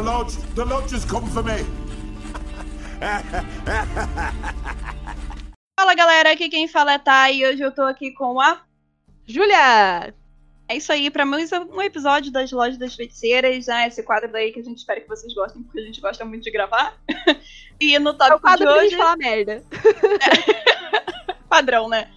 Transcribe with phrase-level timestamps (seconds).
[0.00, 1.62] The Lodge, the Lodge has come for me.
[5.78, 8.62] Fala galera, aqui quem fala é Thay e hoje eu tô aqui com a
[9.26, 10.14] Júlia!
[10.66, 13.88] É isso aí, pra mais um episódio das Lojas das Feiticeiras, né?
[13.88, 16.44] Esse quadro daí que a gente espera que vocês gostem, porque a gente gosta muito
[16.44, 16.96] de gravar.
[17.78, 18.88] e no É o tópico quadro de que a hoje.
[18.88, 19.62] gente fala merda.
[21.46, 22.10] Padrão, né?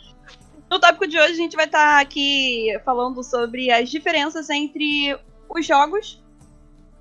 [0.71, 5.19] No tópico de hoje a gente vai estar aqui falando sobre as diferenças entre
[5.49, 6.22] os jogos,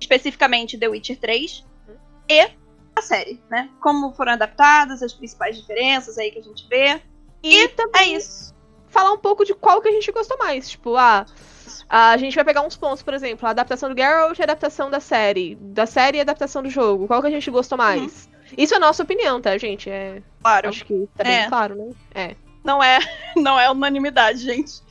[0.03, 1.65] especificamente The Witcher 3,
[2.29, 2.49] e
[2.95, 3.69] a série, né?
[3.81, 7.01] Como foram adaptadas, as principais diferenças aí que a gente vê.
[7.41, 8.53] E É também isso.
[8.87, 10.69] falar um pouco de qual que a gente gostou mais.
[10.69, 11.25] Tipo, ah,
[11.89, 14.89] a gente vai pegar uns pontos, por exemplo, a adaptação do Geralt e a adaptação
[14.91, 15.55] da série.
[15.55, 17.07] Da série e a adaptação do jogo.
[17.07, 18.29] Qual que a gente gostou mais?
[18.55, 19.89] Isso é a nossa opinião, tá, gente?
[19.89, 20.69] É, Claro.
[20.69, 21.49] acho que tá bem É.
[21.49, 21.91] claro, né?
[22.13, 22.35] É.
[22.63, 22.99] Não é,
[23.35, 24.82] não é unanimidade, gente.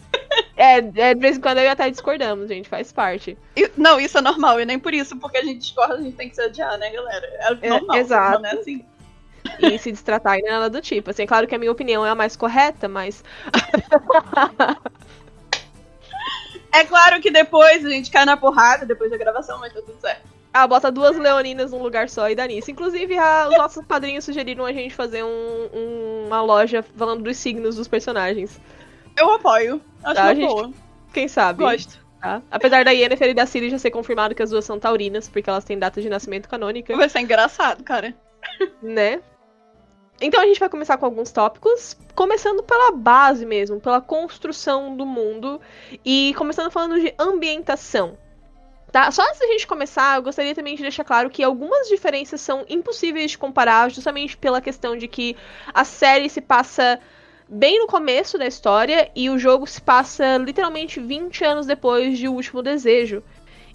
[0.56, 3.36] É, é, de vez em quando eu e a Thay discordamos, gente, faz parte.
[3.56, 6.16] E- Não, isso é normal, e nem por isso, porque a gente discorda, a gente
[6.16, 7.26] tem que se odiar, né, galera?
[7.26, 8.42] É É, normal, exato.
[8.42, 8.84] não é assim.
[9.58, 11.10] E se destratar e nada do tipo.
[11.10, 13.24] Assim, claro que a minha opinião é a mais correta, mas.
[16.72, 20.00] É claro que depois a gente cai na porrada, depois da gravação, mas tá tudo
[20.00, 20.22] certo.
[20.54, 22.70] Ah, bota duas leoninas num lugar só e dá nisso.
[22.70, 27.36] Inclusive, a- os nossos padrinhos sugeriram a gente fazer um- um- uma loja falando dos
[27.36, 28.60] signos dos personagens.
[29.16, 29.80] Eu apoio.
[30.02, 30.46] Acho Tá, uma gente?
[30.46, 30.70] boa.
[31.12, 31.62] Quem sabe?
[31.62, 31.98] Gosto.
[32.20, 32.42] tá?
[32.50, 35.48] Apesar da Yennefer e da Ciri já ser confirmado que as duas são taurinas, porque
[35.50, 38.14] elas têm data de nascimento canônica, Vai ser engraçado, cara.
[38.82, 39.20] né?
[40.20, 45.04] Então a gente vai começar com alguns tópicos, começando pela base mesmo, pela construção do
[45.04, 45.60] mundo
[46.04, 48.16] e começando falando de ambientação.
[48.92, 49.10] Tá?
[49.10, 52.64] Só antes da gente começar, eu gostaria também de deixar claro que algumas diferenças são
[52.68, 55.34] impossíveis de comparar, justamente pela questão de que
[55.72, 57.00] a série se passa
[57.52, 62.26] bem no começo da história e o jogo se passa literalmente 20 anos depois de
[62.26, 63.22] O Último Desejo.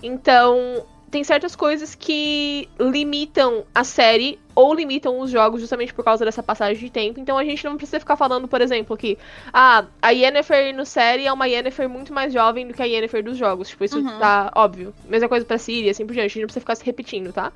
[0.02, 6.26] Então, tem certas coisas que limitam a série ou limitam os jogos justamente por causa
[6.26, 7.20] dessa passagem de tempo.
[7.20, 9.16] Então a gente não precisa ficar falando, por exemplo, que
[9.54, 13.24] ah, a Yennefer no série é uma Yennefer muito mais jovem do que a Yennefer
[13.24, 13.70] dos jogos.
[13.70, 14.18] Tipo, isso Uhum.
[14.20, 14.92] tá óbvio.
[15.06, 16.26] Mesma coisa pra Ciri, assim por diante.
[16.26, 17.52] A gente não precisa ficar se repetindo, tá?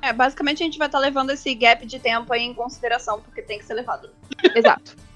[0.00, 3.42] É, basicamente a gente vai estar levando esse gap de tempo aí em consideração, porque
[3.42, 4.08] tem que ser levado.
[4.54, 4.96] Exato.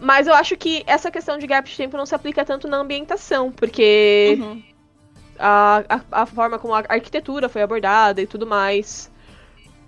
[0.00, 2.78] Mas eu acho que essa questão de gap de tempo não se aplica tanto na
[2.78, 4.62] ambientação, porque Uhum.
[5.38, 9.10] a, a, a forma como a arquitetura foi abordada e tudo mais.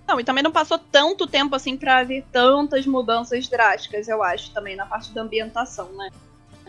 [0.08, 4.52] Não, e também não passou tanto tempo assim pra haver tantas mudanças drásticas, eu acho,
[4.52, 6.10] também na parte da ambientação, né?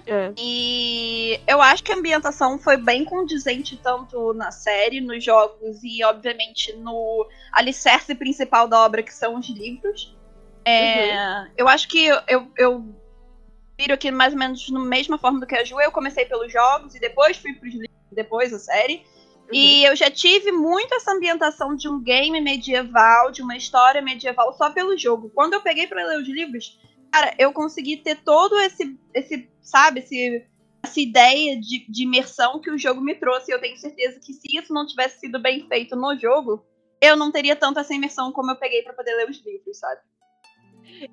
[0.06, 0.32] É.
[0.38, 6.04] E eu acho que a ambientação foi bem condizente tanto na série, nos jogos e,
[6.04, 10.16] obviamente, no alicerce principal da obra, que são os livros.
[10.66, 12.96] É, Eu acho que eu, eu,
[13.82, 15.80] eu viro aqui mais ou menos na mesma forma do que a Ju.
[15.80, 19.04] Eu comecei pelos jogos e depois fui pros livros, depois a série.
[19.52, 24.54] E eu já tive muito essa ambientação de um game medieval, de uma história medieval,
[24.54, 25.30] só pelo jogo.
[25.34, 26.80] Quando eu peguei pra ler os livros,
[27.12, 30.48] cara, eu consegui ter todo esse, esse sabe, esse,
[30.82, 33.52] essa ideia de, de imersão que o jogo me trouxe.
[33.52, 36.64] Eu tenho certeza que se isso não tivesse sido bem feito no jogo,
[37.02, 40.00] eu não teria tanto essa imersão como eu peguei pra poder ler os livros, sabe?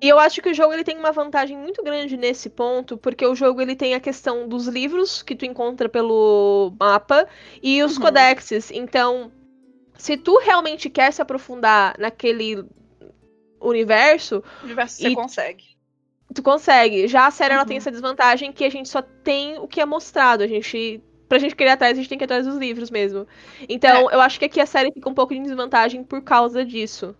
[0.01, 3.25] E eu acho que o jogo ele tem uma vantagem muito grande nesse ponto, porque
[3.25, 7.27] o jogo ele tem a questão dos livros que tu encontra pelo mapa
[7.61, 8.01] e os Uhum.
[8.03, 8.71] codexes.
[8.71, 9.31] Então,
[9.97, 12.63] se tu realmente quer se aprofundar naquele
[13.61, 15.63] universo, O universo você consegue.
[16.33, 17.07] tu consegue.
[17.07, 17.67] Já a série ela Uhum.
[17.67, 20.43] tem essa desvantagem que a gente só tem o que é mostrado.
[20.43, 22.89] A gente pra gente querer ir atrás, a gente tem que ir atrás dos livros
[22.89, 23.27] mesmo.
[23.67, 27.15] Então, eu acho que aqui a série fica um pouco em desvantagem por causa disso.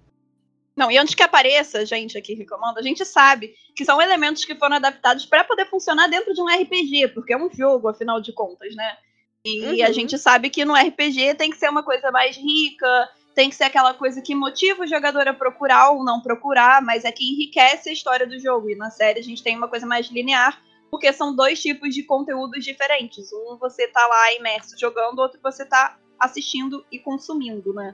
[0.80, 4.56] Não, e antes que apareça, gente aqui reclamando, a gente sabe que são elementos que
[4.56, 8.32] foram adaptados pra poder funcionar dentro de um RPG, porque é um jogo, afinal de
[8.32, 8.96] contas, né?
[9.44, 9.86] E Uhum.
[9.86, 13.58] a gente sabe que no RPG tem que ser uma coisa mais rica, tem que
[13.58, 17.30] ser aquela coisa que motiva o jogador a procurar ou não procurar, mas é que
[17.30, 18.70] enriquece a história do jogo.
[18.70, 22.04] E na série a gente tem uma coisa mais linear, porque são dois tipos de
[22.04, 23.34] conteúdos diferentes.
[23.34, 27.94] Um você tá lá imerso jogando, outro você tá assistindo e consumindo, né?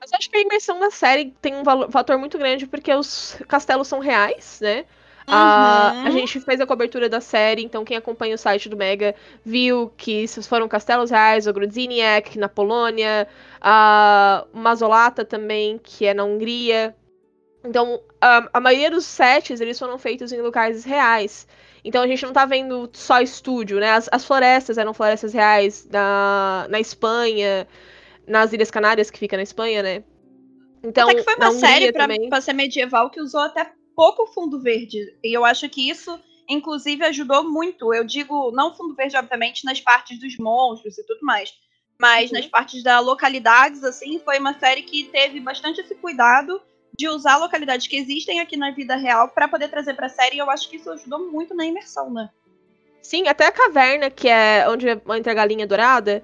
[0.00, 3.88] Mas acho que a imersão da série tem um fator muito grande porque os castelos
[3.88, 4.84] são reais, né?
[5.26, 6.06] A, Uhum.
[6.06, 9.14] a gente fez a cobertura da série, então quem acompanha o site do Mega
[9.44, 13.28] viu que esses foram castelos reais, o Grodziniak na Polônia,
[13.60, 16.94] a Mazolata também, que é na Hungria.
[17.64, 21.46] Então, a, a maioria dos sets, eles foram feitos em locais reais.
[21.84, 23.90] Então a gente não tá vendo só estúdio, né?
[23.92, 27.66] As, as florestas eram florestas reais na, na Espanha,
[28.28, 30.04] nas Ilhas Canárias, que fica na Espanha, né?
[30.82, 32.28] Então, Até que foi uma série pra, também.
[32.28, 34.98] pra ser medieval que usou até pouco fundo verde.
[35.24, 37.92] E eu acho que isso, inclusive, ajudou muito.
[37.92, 41.52] Eu digo, não fundo verde, obviamente, nas partes dos monstros e tudo mais.
[42.00, 42.36] Mas Uhum.
[42.38, 46.62] nas partes da localidades, assim, foi uma série que teve bastante esse cuidado
[46.96, 50.36] de usar localidades que existem aqui na vida real pra poder trazer pra série.
[50.36, 52.30] E eu acho que isso ajudou muito na imersão, né?
[53.02, 56.22] Sim, até a caverna, que é onde entra a galinha dourada.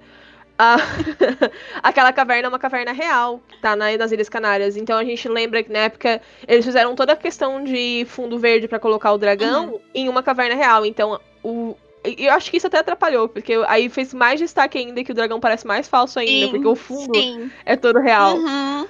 [0.57, 0.77] A-
[1.83, 4.75] Aquela caverna é uma caverna real, que tá na- nas Ilhas Canárias.
[4.77, 8.67] Então a gente lembra que na época eles fizeram toda a questão de fundo verde
[8.67, 10.85] pra colocar o dragão em uma caverna real.
[10.85, 11.75] Então o.
[12.03, 15.39] Eu acho que isso até atrapalhou, porque aí fez mais destaque ainda que o dragão
[15.39, 17.49] parece mais falso ainda, Sim, porque o fundo Sim.
[17.65, 18.35] é todo real.
[18.37, 18.87] Uhum.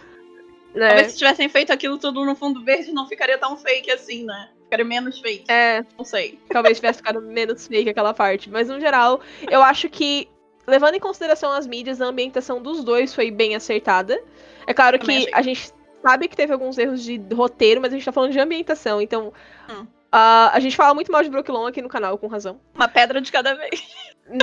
[0.74, 0.88] Né?
[0.90, 4.50] Talvez se tivessem feito aquilo tudo no fundo verde, não ficaria tão fake assim, né?
[4.66, 5.46] Ficaria menos fake.
[5.50, 6.38] É, Não sei.
[6.50, 8.50] talvez tivesse ficado menos fake aquela parte.
[8.50, 10.28] Mas no geral, eu acho que,
[10.68, 14.20] levando em consideração as mídias, a ambientação dos dois foi bem acertada.
[14.68, 15.72] É claro que a gente
[16.02, 19.34] sabe que teve alguns erros de roteiro, mas a gente tá falando de ambientação, então.
[19.70, 19.86] Hum.
[20.12, 22.60] ah, a gente fala muito mal de Brooklyn aqui no canal, com razão.
[22.74, 23.84] Uma pedra de cada vez.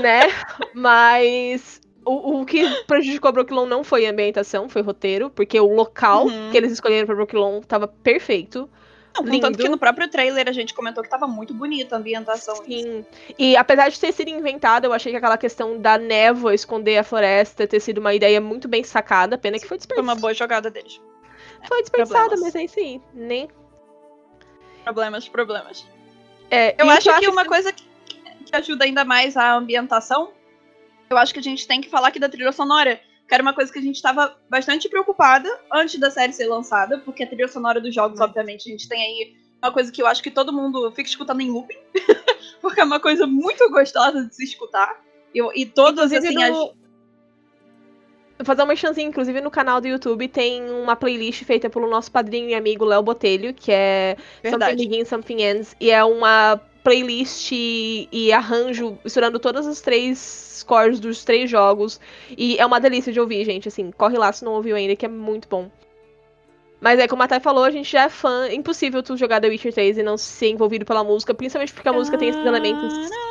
[0.00, 0.22] Né?
[0.74, 1.80] mas.
[2.04, 5.72] O, o que prejudicou a Brooklyn não foi a ambientação, foi o roteiro, porque o
[5.72, 6.50] local Uhum.
[6.50, 8.68] que eles escolheram pra Brooklyn tava perfeito.
[9.14, 9.36] Não, Lindo.
[9.36, 12.56] contanto que no próprio trailer a gente comentou que tava muito bonita a ambientação.
[12.64, 13.04] Sim.
[13.38, 17.04] E apesar de ter sido inventada, eu achei que aquela questão da névoa esconder a
[17.04, 19.36] floresta ter sido uma ideia muito bem sacada.
[19.36, 20.12] Pena que foi Foi desperdiçada.
[20.14, 21.00] uma boa jogada deles.
[21.68, 23.00] Foi desperdiçada, mas é isso aí.
[23.12, 23.48] Nem.
[24.84, 25.86] Problemas, problemas.
[26.50, 27.84] É, Eu acho que uma coisa que,
[28.44, 30.32] que ajuda ainda mais a ambientação,
[31.08, 33.00] eu acho que a gente tem que falar aqui da trilha sonora,
[33.32, 36.98] que era uma coisa que a gente estava bastante preocupada antes da série ser lançada,
[36.98, 38.26] porque a trilha sonora dos jogos, Uhum.
[38.26, 39.32] obviamente, a gente tem aí
[39.62, 41.78] uma coisa que eu acho que todo mundo fica escutando em looping,
[42.60, 45.00] porque é uma coisa muito gostosa de se escutar.
[45.34, 46.72] E, eu- e todas, Inclusive assim, no- as.
[48.38, 52.12] Vou fazer uma chanzinha, inclusive no canal do YouTube tem uma playlist feita pelo nosso
[52.12, 54.76] padrinho e amigo Léo Botelho, que é Something Verdade.
[54.76, 61.00] Begins, Something Ends, e é uma playlist e, e arranjo misturando todas as três scores
[61.00, 62.00] dos três jogos.
[62.36, 63.68] E é uma delícia de ouvir, gente.
[63.68, 65.70] Assim, corre lá se não ouviu ainda, que é muito bom.
[66.80, 68.46] Mas é como a Thay falou, a gente já é fã.
[68.46, 71.88] É impossível tu jogar The Witcher 3 e não ser envolvido pela música, principalmente porque
[71.88, 72.92] a música tem esses elementos.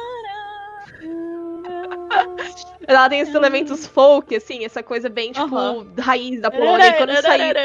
[2.88, 5.56] Ela tem esses elementos folk, assim, essa coisa bem, tipo,
[6.00, 6.88] raiz da Polônia.
[6.88, 7.54] E quando saiu.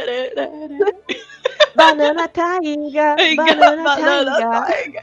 [1.74, 5.02] Banana taiga, banana Banana taiga.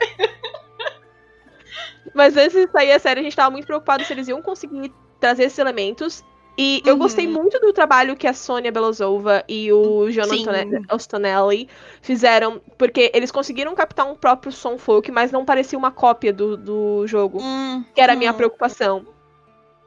[2.13, 4.91] Mas antes de sair a série, a gente tava muito preocupado se eles iam conseguir
[5.19, 6.23] trazer esses elementos.
[6.55, 6.99] E eu Uhum.
[6.99, 10.07] gostei muito do trabalho que a Sônia Belozova e o.
[10.11, 11.67] Jonathan Ostonelli
[11.99, 16.55] fizeram, porque eles conseguiram captar um próprio som folk, mas não parecia uma cópia do,
[16.55, 18.35] do jogo, Hum, que era a minha hum.
[18.35, 19.03] preocupação.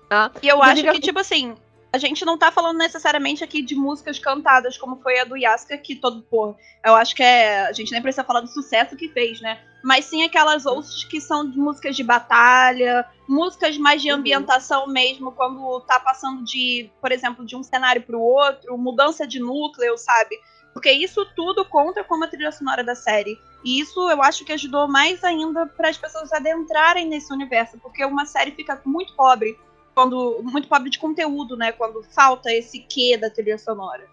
[0.09, 0.33] Tá?
[0.43, 1.55] E eu acho que, tipo assim,
[1.97, 5.79] a gente não tá falando necessariamente aqui de músicas cantadas, como foi a do Yaska,
[5.79, 6.55] que todo, porra,
[6.85, 7.67] eu acho que é.
[7.67, 9.59] A gente nem precisa falar do sucesso que fez, né?
[9.83, 14.19] Mas sim aquelas outras que são de músicas de batalha, músicas mais de Uhum.
[14.19, 19.41] ambientação mesmo, quando tá passando de, por exemplo, de um cenário pro outro, mudança de
[19.41, 20.39] núcleo, sabe?
[20.75, 23.39] Porque isso tudo conta como a trilha sonora da série.
[23.65, 28.05] E isso eu acho que ajudou mais ainda para as pessoas adentrarem nesse universo, porque
[28.05, 29.59] uma série fica muito pobre
[29.97, 31.73] quando muito pobre de conteúdo, né?
[31.73, 34.05] Quando falta esse quê da trilha sonora.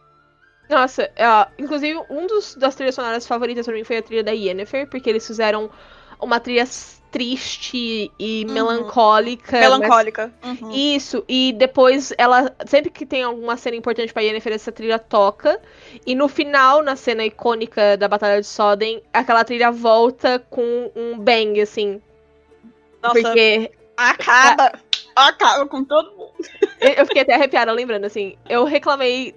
[0.69, 1.25] Nossa, é,
[1.59, 5.09] inclusive um dos das trilhas sonoras favoritas pra mim foi a trilha da Yennefer, porque
[5.09, 5.69] eles fizeram
[6.21, 6.65] uma trilha
[7.12, 8.53] triste e Uhum.
[8.53, 9.51] melancólica.
[9.51, 10.33] mas- Melancólica.
[10.41, 10.71] Uhum.
[10.71, 12.56] Isso, e depois ela.
[12.65, 15.60] Sempre que tem alguma cena importante pra Yennefer, essa trilha toca.
[16.08, 21.19] E no final, na cena icônica da Batalha de Soden, aquela trilha volta com um
[21.19, 22.01] bang, assim.
[23.01, 24.72] Nossa, Porque acaba.
[25.15, 26.34] Acaba com todo mundo.
[26.79, 28.38] eu fiquei até arrepiada lembrando, assim.
[28.48, 29.36] Eu reclamei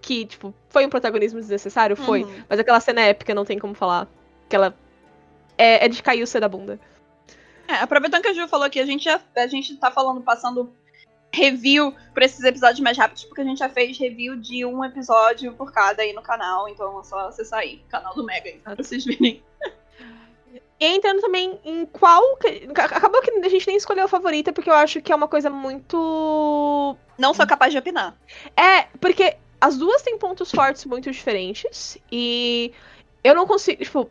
[0.00, 1.96] que, tipo, foi um protagonismo desnecessário?
[1.96, 2.24] Foi.
[2.24, 2.42] Uhum.
[2.48, 4.08] Mas aquela cena épica não tem como falar.
[4.48, 4.74] Que ela.
[5.56, 6.80] É, é de cair o C da bunda.
[7.66, 10.72] É, aproveitando que a Ju falou aqui, a gente, já, a gente tá falando, passando
[11.30, 15.52] review pra esses episódios mais rápidos, porque a gente já fez review de um episódio
[15.52, 18.74] por cada aí no canal, então é só acessar aí, canal do Mega aí, pra
[18.74, 19.42] vocês verem.
[20.80, 22.22] E entrando também em qual.
[22.74, 25.50] Acabou que a gente nem escolheu a favorita, porque eu acho que é uma coisa
[25.50, 26.96] muito.
[27.18, 28.16] Não sou capaz de opinar.
[28.56, 31.98] É, porque as duas têm pontos fortes muito diferentes.
[32.12, 32.72] E
[33.24, 33.82] eu não consigo.
[33.82, 34.10] Tipo.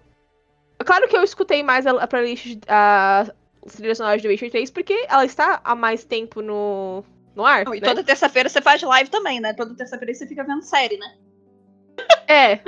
[0.85, 2.59] Claro que eu escutei mais a, a playlist.
[2.67, 3.27] A
[3.75, 7.03] trilha sonora de Witcher 3, porque ela está há mais tempo no,
[7.35, 7.65] no ar.
[7.65, 7.87] Não, e né?
[7.87, 9.53] toda terça-feira você faz live também, né?
[9.53, 11.17] Toda terça-feira você fica vendo série, né?
[12.27, 12.59] É.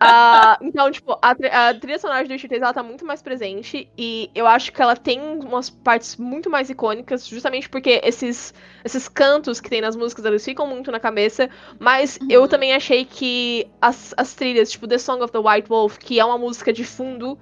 [0.00, 3.88] Ah, então, tipo, a, a trilha sonora de Witcher 3 ela tá muito mais presente.
[3.96, 8.52] E eu acho que ela tem umas partes muito mais icônicas, justamente porque esses,
[8.84, 11.48] esses cantos que tem nas músicas, eles ficam muito na cabeça.
[11.78, 12.26] Mas Uhum.
[12.30, 16.18] eu também achei que as, as trilhas, tipo The Song of the White Wolf, que
[16.18, 17.38] é uma música de fundo,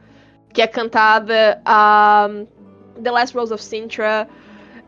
[0.52, 1.62] que é cantada.
[3.02, 4.28] the Last Rose of Sintra.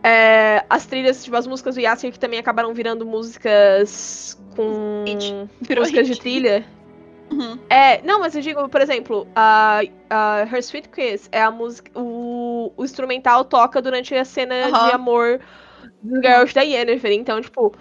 [0.03, 5.49] É, as trilhas, tipo, as músicas do Yasser que também acabaram virando músicas com.
[5.61, 6.65] Virou músicas de trilha.
[7.31, 7.59] Uhum.
[7.71, 9.81] É, não, mas eu digo, por exemplo, a,
[10.11, 11.91] a Her Sweet Kiss é a música.
[11.99, 14.87] O, o instrumental toca durante a cena Aham.
[14.89, 15.41] de amor
[16.03, 17.13] do Geralt da Yennefer.
[17.13, 17.73] Então, tipo,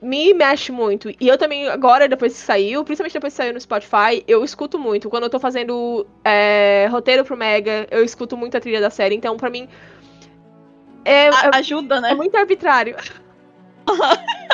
[0.00, 1.10] me mexe muito.
[1.10, 4.80] E eu também, agora, depois que saiu, principalmente depois que saiu no Spotify, eu escuto
[4.80, 5.08] muito.
[5.08, 9.14] Quando eu tô fazendo é, roteiro pro Mega, eu escuto muito a trilha da série.
[9.14, 9.68] Então, pra mim.
[11.04, 12.10] É, A- é, ajuda, né?
[12.10, 12.96] é muito arbitrário.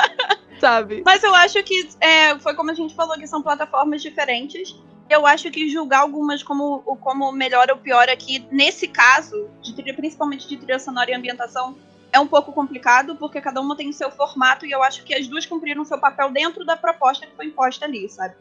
[0.60, 1.02] Sabe?
[1.04, 4.74] Mas eu acho que é, foi como a gente falou que são plataformas diferentes.
[5.08, 9.94] Eu acho que julgar algumas como, como melhor ou pior aqui, nesse caso, de trilha,
[9.94, 11.76] principalmente de trilha sonora e ambientação,
[12.12, 15.14] é um pouco complicado, porque cada uma tem o seu formato e eu acho que
[15.14, 18.34] as duas cumpriram seu papel dentro da proposta que foi imposta ali, sabe?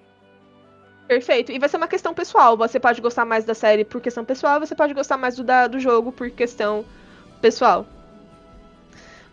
[1.08, 1.54] Perfeito.
[1.54, 2.58] E vai ser uma questão pessoal.
[2.58, 5.68] Você pode gostar mais da série por questão pessoal, você pode gostar mais do, da-
[5.68, 6.84] do jogo por questão
[7.42, 7.86] pessoal.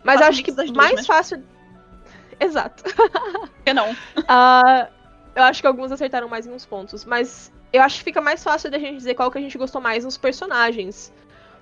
[0.03, 1.43] Mas acho que mais mas- fácil.
[2.39, 2.83] Exato.
[3.63, 3.95] Por não?
[4.27, 4.89] Ah,
[5.35, 7.05] eu acho que alguns acertaram mais em uns pontos.
[7.05, 9.81] Mas eu acho que fica mais fácil da gente dizer qual que a gente gostou
[9.81, 11.11] mais nos personagens.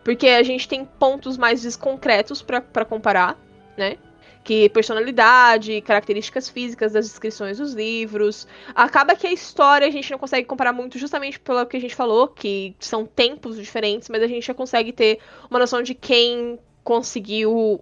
[0.04, 3.38] Porque a gente tem pontos mais concretos pra pra comparar,
[3.78, 3.98] né?
[4.44, 8.46] Que personalidade, características físicas das descrições dos livros.
[8.76, 11.96] Acaba que a história a gente não consegue comparar muito justamente pelo que a gente
[11.96, 16.60] falou, que são tempos diferentes, mas a gente já consegue ter uma noção de quem
[16.84, 17.82] conseguiu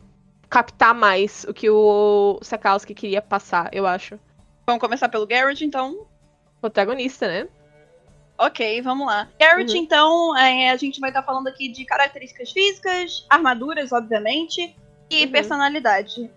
[0.51, 4.19] captar mais o que o Sakowski queria passar, eu acho.
[4.67, 6.05] Vamos começar pelo Garrett, então.
[6.59, 7.47] Protagonista, né?
[8.37, 9.29] Ok, vamos lá.
[9.39, 9.77] Garrett, Uhum.
[9.81, 14.75] então, é, a gente vai estar falando aqui de características físicas, armaduras, obviamente,
[15.09, 15.31] e Uhum.
[15.31, 16.29] personalidade.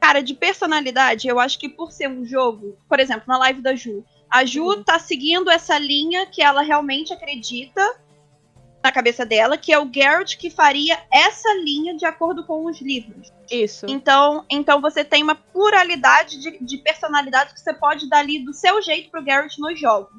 [0.00, 3.74] Cara, de personalidade, eu acho que por ser um jogo, por exemplo, na live da
[3.76, 4.82] Ju, a Ju Uhum.
[4.82, 7.80] tá seguindo essa linha que ela realmente acredita
[8.82, 12.80] na cabeça dela, que é o Garrett que faria essa linha de acordo com os
[12.80, 13.32] livros.
[13.50, 13.86] Isso.
[13.88, 18.52] Então, então você tem uma pluralidade de, de personalidades que você pode dar ali do
[18.52, 20.12] seu jeito pro Garrett nos jogos,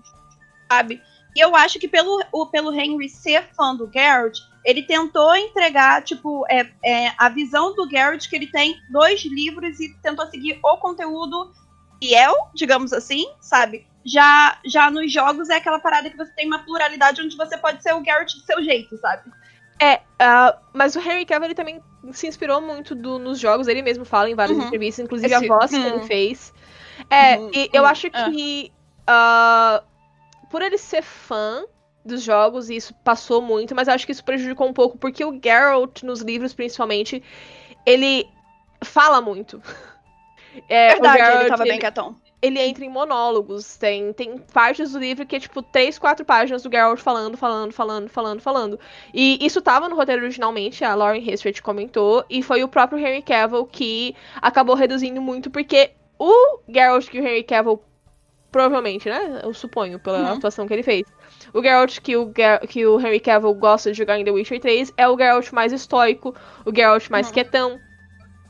[0.71, 1.01] sabe?
[1.35, 6.03] E eu acho que pelo, o, pelo Henry ser fã do Garrett, ele tentou entregar,
[6.03, 10.59] tipo, é, é, a visão do Garrett que ele tem dois livros e tentou seguir
[10.63, 11.51] o conteúdo
[11.99, 13.87] fiel, digamos assim, sabe?
[14.05, 17.81] Já, já nos jogos é aquela parada que você tem uma pluralidade onde você pode
[17.81, 19.31] ser o Garrett do seu jeito, sabe?
[19.81, 21.81] É, ah, mas o Henry Cavill ele também
[22.11, 24.65] se inspirou muito do- nos jogos, ele mesmo fala em várias Uhum.
[24.65, 26.53] entrevistas, inclusive Esse- a voz que ele fez.
[27.09, 28.71] É, Uhum, e eu uhum, acho que
[29.07, 29.83] ah,
[30.49, 31.65] por ele ser fã
[32.05, 36.03] dos jogos, isso passou muito, mas acho que isso prejudicou um pouco, porque o Geralt,
[36.03, 37.23] nos livros principalmente,
[37.85, 38.29] ele
[38.83, 39.61] fala muito.
[40.69, 42.22] É, o Verdade, ele Geralt, tava bem ele- quietão.
[42.43, 43.77] Ele entra em monólogos.
[43.77, 47.71] Tem, tem partes do livro que é tipo três, quatro páginas do Geralt falando, falando,
[47.71, 48.79] falando, falando, falando.
[49.13, 53.21] E isso tava no roteiro originalmente, a Lauren Hestred comentou, e foi o próprio Henry
[53.21, 57.81] Cavill que acabou reduzindo muito, porque o Geralt que o Henry Cavill,
[58.51, 59.39] provavelmente, né?
[59.41, 60.33] Eu suponho, pela Uhum.
[60.33, 61.03] atuação que ele fez.
[61.53, 62.31] O Geralt que o,
[62.67, 65.71] que o Henry Cavill gosta de jogar em The Witcher 3 é o Geralt mais
[65.71, 66.35] estoico,
[66.65, 67.33] o Geralt mais Uhum.
[67.33, 67.79] quietão,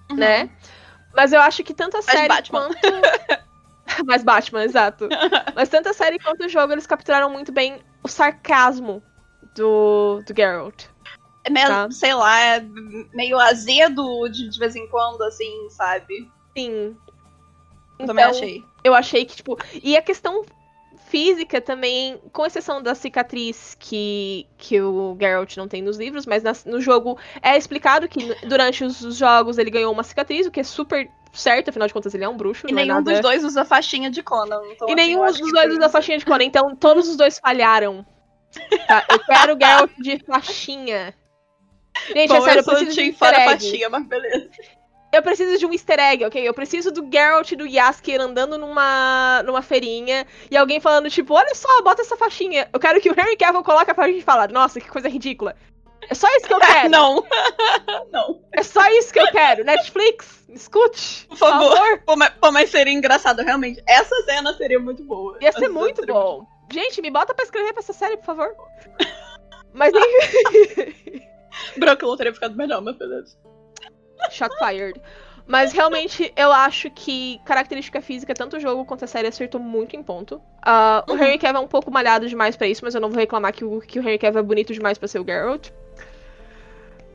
[0.10, 0.18] Uhum.
[0.18, 0.50] né?
[1.16, 2.70] Mas eu acho que tanto a série Batman.
[2.70, 2.78] quanto.
[4.06, 5.08] mais Batman, exato.
[5.56, 9.02] Mas tanto a série quanto o jogo, eles capturaram muito bem o sarcasmo
[9.56, 10.86] do, do Geralt.
[11.44, 11.92] É meio, Tá.
[11.92, 12.66] sei lá, é
[13.14, 16.32] meio azedo de, de vez em quando, assim, sabe?
[16.58, 16.96] Sim.
[18.00, 18.64] Eu também Então, achei.
[18.84, 19.58] Eu achei que, tipo.
[19.84, 20.44] E a questão
[21.08, 26.42] física também, com exceção da cicatriz que, que o Geralt não tem nos livros, mas
[26.42, 30.52] nas- no jogo é explicado que durante os, os jogos ele ganhou uma cicatriz, o
[30.52, 32.68] que é super certo, afinal de contas ele é um bruxo.
[32.68, 33.12] E é nenhum nada...
[33.12, 34.62] dos dois usa faixinha de Conan.
[34.72, 38.06] Então, E assim, nenhum dos dois usa faixinha de Conan, então todos os dois falharam.
[38.88, 39.04] Tá?
[39.10, 41.16] Eu quero o Geralt de faixinha.
[42.14, 43.46] Gente, Bom, é sério, eu eu preciso de um fora egg.
[43.46, 44.50] faixinha, mas beleza.
[45.12, 46.48] Eu preciso de um easter egg, ok?
[46.48, 51.36] Eu preciso do Geralt e do Yasker andando numa, numa feirinha e alguém falando, tipo,
[51.36, 52.68] olha só, bota essa faixinha.
[52.74, 55.56] Eu quero que o Harry Cavill coloque a faixinha e fale, nossa, que coisa ridícula.
[56.10, 56.90] É só isso que eu quero.
[56.90, 57.24] Não.
[58.12, 58.42] não.
[58.52, 59.64] É só isso que eu quero.
[59.64, 61.26] Netflix, escute.
[61.28, 62.00] Por favor.
[62.06, 63.82] Pô, mas, pô, mas seria engraçado, realmente.
[63.88, 65.38] Essa cena seria muito boa.
[65.42, 66.46] Ia ser muito seria bom.
[66.72, 68.56] Gente, me bota pra escrever pra essa série, por favor.
[69.76, 71.22] Mas enfim.
[71.78, 73.36] Brooklyn teria ficado melhor, mas beleza.
[74.30, 75.02] Shot fired.
[75.48, 79.96] Mas realmente eu acho que característica física, tanto o jogo quanto a série acertou muito
[79.96, 80.40] em ponto.
[80.64, 81.24] Ah, O Uhum.
[81.24, 83.66] Henry Cavill é um pouco malhado demais pra isso, mas eu não vou reclamar que
[83.66, 85.70] o, que o Henry Cavill é bonito demais pra ser o Geralt.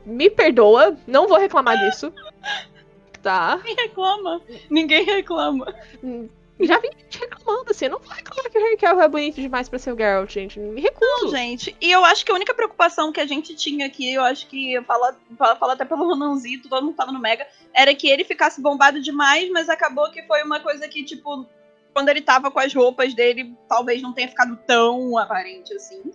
[0.09, 2.11] Me perdoa, não vou reclamar disso.
[3.21, 3.57] Tá?
[3.57, 4.41] Ninguém reclama.
[4.69, 5.75] Ninguém reclama.
[6.61, 9.35] Já vi gente reclamando assim, eu não vou reclamar que o Henry Cavill é bonito
[9.35, 10.59] demais pra ser o Geralt, gente.
[10.59, 11.23] Me recuso.
[11.23, 11.75] Não, gente.
[11.79, 14.81] E eu acho que a única preocupação que a gente tinha aqui, eu acho que
[14.81, 18.61] fala, fala, fala até pelo Ronanzito, todo mundo tava no Mega, era que ele ficasse
[18.61, 21.45] bombado demais, mas acabou que foi uma coisa que, tipo,
[21.93, 26.11] quando ele tava com as roupas dele, talvez não tenha ficado tão aparente assim.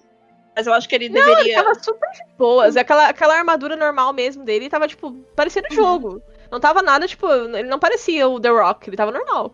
[0.56, 1.54] Mas eu acho que ele Não, deveria.
[1.58, 2.76] ele tava super de boas.
[2.76, 5.76] Aquela, aquela armadura normal mesmo dele tava, tipo, parecendo Uhum.
[5.76, 6.22] jogo.
[6.50, 9.52] Não tava nada, tipo, ele não parecia o The Rock, ele tava normal.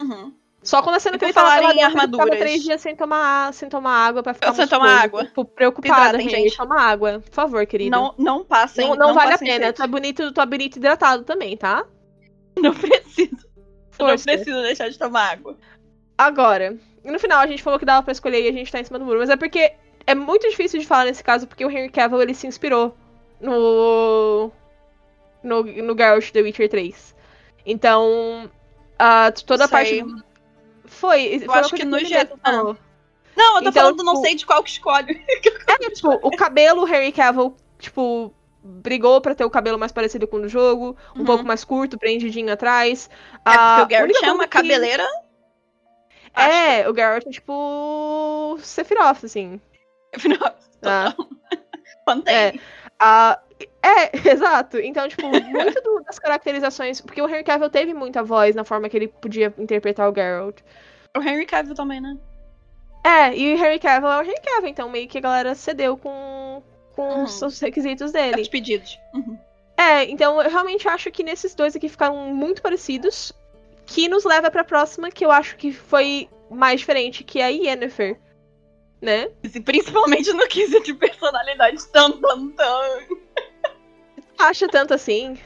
[0.00, 0.32] Uhum.
[0.62, 2.24] Só quando a cena que ele falar em ele armaduras.
[2.26, 5.24] ficava três dias sem tomar, sem tomar água pra ficar Sem tomar água.
[5.24, 6.56] Tipo, preocupada, Hidratem, gente.
[6.56, 7.92] Toma água, por favor, querido.
[7.96, 8.88] Não, não passem.
[8.88, 9.66] não, não vale a pena.
[9.78, 11.84] é bonito, é bonito hidratado também, tá?
[12.58, 13.46] Não preciso.
[14.00, 14.24] Não Força.
[14.24, 15.56] preciso deixar de tomar água.
[16.18, 18.80] Agora, e no final a gente falou que dava pra escolher e a gente tá
[18.80, 19.72] em cima do muro, mas é porque
[20.06, 22.96] é muito difícil de falar nesse caso, porque o Henry Cavill ele se inspirou
[23.40, 24.50] no.
[25.42, 27.14] no, no Geralt The Witcher 3.
[27.64, 28.50] Então,
[29.46, 30.04] toda a parte.
[30.84, 31.38] Foi.
[31.40, 32.76] foi uma acho que no geral- falou.
[33.36, 35.24] Não, eu tô Então, falando, não tipo- sei de qual que escolhe.
[35.68, 38.32] É, tipo, o cabelo, o Harry Cavill, tipo,
[38.62, 41.24] brigou pra ter o cabelo mais parecido com o do jogo, um Uhum.
[41.26, 43.10] pouco mais curto, prendidinho atrás.
[43.44, 45.06] É A porque o única chama coisa que- cabeleira.
[46.34, 48.56] É, o Garrett é tipo.
[48.62, 49.60] Sephiroth, assim.
[50.80, 51.14] Tá?
[52.06, 52.60] Mantém.
[52.98, 53.38] Ah,
[53.82, 54.78] é, exato.
[54.78, 57.00] Então, tipo, muito do- das caracterizações.
[57.00, 60.58] Porque o Henry Cavill teve muita voz na forma que ele podia interpretar o Geralt.
[61.16, 62.16] O Henry Cavill também, né?
[63.04, 65.96] É, e o Henry Cavill é o Henry Cavill, então meio que a galera cedeu
[65.96, 66.62] com,
[66.94, 67.22] com Uhum.
[67.24, 68.48] os os requisitos Os dele.
[68.48, 68.98] pedidos.
[69.14, 69.38] Uhum.
[69.76, 73.32] É, então eu realmente acho que nesses dois aqui ficaram muito parecidos.
[73.88, 77.48] Que nos leva pra próxima, que eu acho que foi mais diferente, que é a
[77.48, 78.18] Yennefer.
[79.06, 79.28] Né?
[79.64, 81.76] Principalmente no quesito de personalidade.
[81.92, 82.98] Tan, tan, tan.
[84.36, 85.38] Acha tanto assim.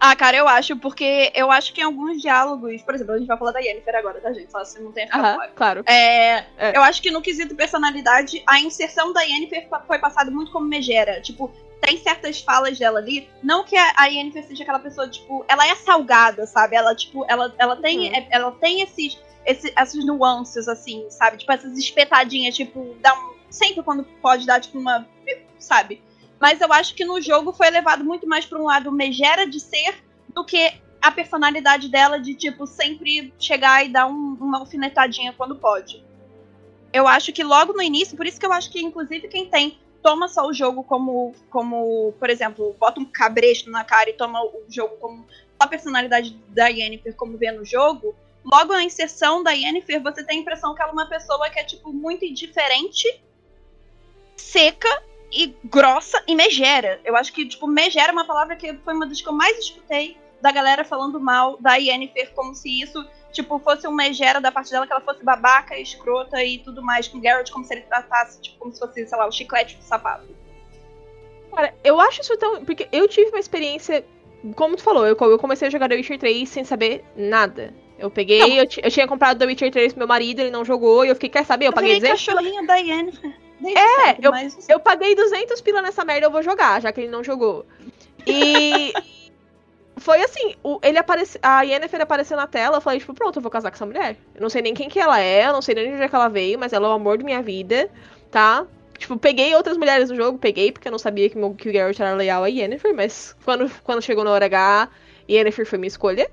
[0.00, 3.28] Ah, cara, eu acho, porque eu acho que em alguns diálogos, por exemplo, a gente
[3.28, 4.50] vai falar da Yennefer agora, tá, gente?
[4.50, 5.52] Só se não tem Aham, claro.
[5.54, 5.84] claro.
[5.86, 6.76] É, É.
[6.76, 11.20] Eu acho que no quesito personalidade, a inserção da Yennefer foi passada muito como megera.
[11.20, 13.28] Tipo, tem certas falas dela ali.
[13.44, 16.74] Não que a, a Yennefer seja aquela pessoa, tipo, ela é salgada, sabe?
[16.74, 18.16] Ela, tipo, ela, ela tem, Uhum.
[18.16, 21.38] é- ela tem esses, esse- essas nuances, assim, sabe?
[21.38, 23.32] Tipo, essas espetadinhas, tipo, dá um.
[23.50, 25.06] Sempre quando pode dar, tipo, uma.
[25.58, 26.02] Sabe?
[26.40, 29.60] Mas eu acho que no jogo foi levado muito mais pra um lado megera de
[29.60, 30.02] ser
[30.34, 35.54] do que a personalidade dela de, tipo, sempre chegar e dar um- uma alfinetadinha quando
[35.56, 36.02] pode.
[36.92, 39.78] Eu acho que logo no início, por isso que eu acho que, inclusive, quem tem,
[40.02, 44.42] toma só o jogo como, como por exemplo, bota um cabresto na cara e toma
[44.44, 45.24] o jogo como
[45.58, 50.38] a personalidade da Yennefer como vê no jogo, logo na inserção da Yennefer, você tem
[50.38, 53.22] a impressão que ela é uma pessoa que é, tipo, muito indiferente,
[54.36, 55.02] seca
[55.32, 57.00] e grossa e megera.
[57.04, 59.58] Eu acho que, tipo, megera é uma palavra que foi uma das que eu mais
[59.58, 64.50] escutei da galera falando mal da Yennefer, como se isso, tipo, fosse um megera da
[64.50, 67.82] parte dela, que ela fosse babaca, escrota e tudo mais, com Garrett como se ele
[67.82, 70.42] tratasse, tipo, como se fosse, sei lá, o chiclete do sapato.
[71.54, 72.64] Cara, eu acho isso tão.
[72.64, 74.04] Porque eu tive uma experiência.
[74.56, 77.72] Como tu falou, eu, eu comecei a jogar The Witcher 3 sem saber nada.
[78.02, 81.04] Eu peguei, eu, eu tinha comprado The Witcher 3 pro meu marido, ele não jogou,
[81.04, 81.66] e eu fiquei, quer saber?
[81.68, 82.74] Eu paguei virei 200, cachorrinha da.
[82.74, 84.68] Desde É, eu- mas...
[84.68, 87.64] eu paguei 200 pila nessa merda, eu vou jogar, já que ele não jogou.
[88.26, 88.92] E.
[89.98, 93.42] Foi assim, o- ele aparece, a Yennefer apareceu na tela, eu falei, tipo, pronto, eu
[93.42, 94.16] vou casar com essa mulher.
[94.34, 96.08] Eu não sei nem quem que ela é, eu não sei nem de onde é
[96.08, 97.88] que ela veio, mas ela é o amor da minha vida,
[98.30, 98.66] tá?
[98.98, 101.72] Tipo, peguei outras mulheres no jogo, peguei, porque eu não sabia que, meu, que o
[101.72, 104.88] Geralt era leal a Yennefer, mas quando, quando chegou na hora H,
[105.30, 106.28] Yennefer foi minha escolha.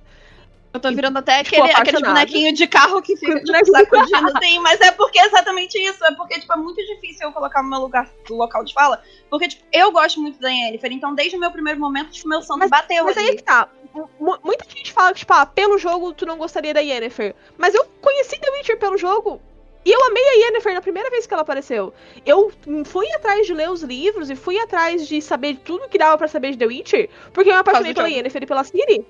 [0.72, 4.60] Eu tô virando até Ficou aquele, aquele bonequinho de carro que fica, tipo, sacudindo, assim,
[4.60, 7.70] mas é porque é exatamente isso, é porque, tipo, é muito difícil eu colocar no
[7.72, 9.02] meu lugar, no local de fala,
[9.32, 12.44] porque, tipo, eu gosto muito da Yennefer, então desde o meu primeiro momento, tipo, meu
[12.44, 13.38] santo Mas- bateu Mas aí ali.
[13.38, 13.68] que tá.
[14.20, 17.34] Mu- Muita gente fala que, tipo, ah, pelo jogo tu não gostaria da Yennefer.
[17.58, 19.42] Mas eu conheci The Witcher pelo jogo.
[19.84, 21.92] E eu amei a Yennefer na primeira vez que ela apareceu.
[22.24, 22.52] Eu
[22.86, 26.28] fui atrás de ler os livros e fui atrás de saber tudo que dava pra
[26.28, 27.10] saber de The Witcher.
[27.34, 28.10] Porque eu me apaixonei do pela.
[28.10, 29.04] Yennefer e pela Ciri.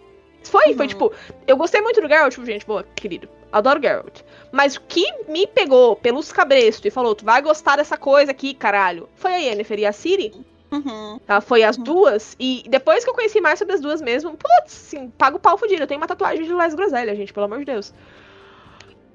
[0.43, 0.87] Foi, foi Uhum.
[0.87, 1.13] tipo,
[1.47, 3.27] eu gostei muito do Geralt, tipo, gente, boa, querido.
[3.51, 4.21] Adoro Geralt.
[4.51, 8.53] Mas o que me pegou pelos cabrestos e falou, tu vai gostar dessa coisa aqui,
[8.53, 10.33] caralho, foi a Yennefer e a Ciri.
[10.71, 11.19] Uhum.
[11.25, 11.41] Tá?
[11.41, 11.83] Foi as Uhum.
[11.83, 12.35] duas.
[12.39, 15.57] E depois que eu conheci mais sobre as duas mesmo, putz, sim, pago o pau
[15.57, 15.81] fudido.
[15.83, 17.91] Eu tenho uma tatuagem de Les Groselha, gente, pelo amor de Deus.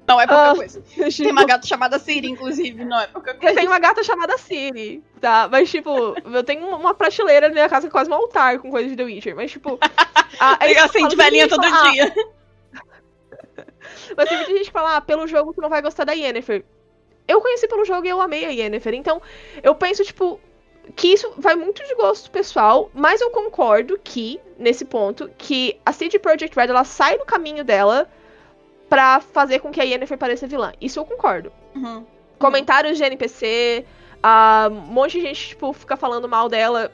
[0.07, 0.83] Não é pouca Ah, coisa.
[1.17, 3.55] Tem uma gata chamada Siri, inclusive, não é pouca Eu coisa.
[3.55, 5.47] tenho uma gata chamada Siri, tá?
[5.51, 8.95] Mas, tipo, eu tenho uma prateleira na minha casa, quase um altar com coisa de
[8.95, 9.35] The Witcher.
[9.35, 9.79] Mas, tipo.
[10.39, 12.13] a- aí Eu eu tem velhinha todo fala, dia.
[14.15, 16.63] Mas tem muita gente que fala, ah, pelo jogo tu não vai gostar da Yennefer.
[17.27, 18.93] Eu conheci pelo jogo e eu amei a Yennefer.
[18.93, 19.21] Então,
[19.63, 20.39] eu penso, tipo,
[20.95, 25.91] que isso vai muito de gosto pessoal, mas eu concordo que, nesse ponto, que a
[25.91, 28.07] CD Projekt Red, ela sai do caminho dela
[28.89, 30.73] pra fazer com que a Yennefer pareça vilã.
[30.79, 31.51] Isso eu concordo.
[31.75, 32.05] Uhum.
[32.39, 33.85] Comentários de NPC,
[34.21, 36.91] ah, um monte de gente, tipo, fica falando mal dela.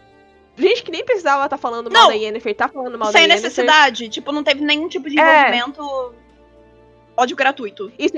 [0.58, 2.10] Gente que nem precisava estar falando mal Não.
[2.10, 3.44] da Yennefer, tá falando mal Sem da Yennefer.
[3.44, 4.10] necessidade.
[4.10, 5.50] Tipo, não teve nenhum tipo de É.
[5.50, 6.14] envolvimento.
[7.18, 7.92] Ódio gratuito.
[7.98, 8.14] Isso,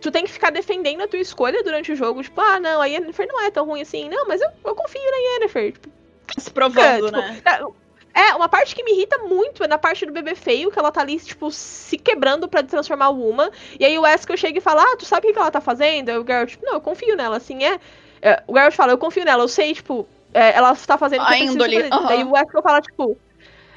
[0.00, 2.22] tu tem que ficar defendendo a tua escolha durante o jogo.
[2.22, 4.08] Tipo, ah, não, a Yennefer não é tão ruim assim.
[4.08, 5.72] Não, mas eu, eu confio na Yennefer.
[5.72, 5.88] Tipo,
[6.38, 7.40] Se provando, tipo, né?
[8.18, 10.90] É, uma parte que me irrita muito é na parte do bebê feio, que ela
[10.90, 13.48] tá ali, tipo, se quebrando pra transformar o Uma.
[13.78, 16.08] E aí o Wesker chega e fala, ah, tu sabe o que ela tá fazendo?
[16.08, 17.78] Aí o Geralt, tipo, não, eu confio nela, assim, é.
[18.20, 20.04] É, o Geralt fala, eu confio nela, eu sei, tipo,
[20.34, 22.06] é, ela tá fazendo o que A índole, fazer.
[22.08, 23.16] Daí o Wesker fala, tipo,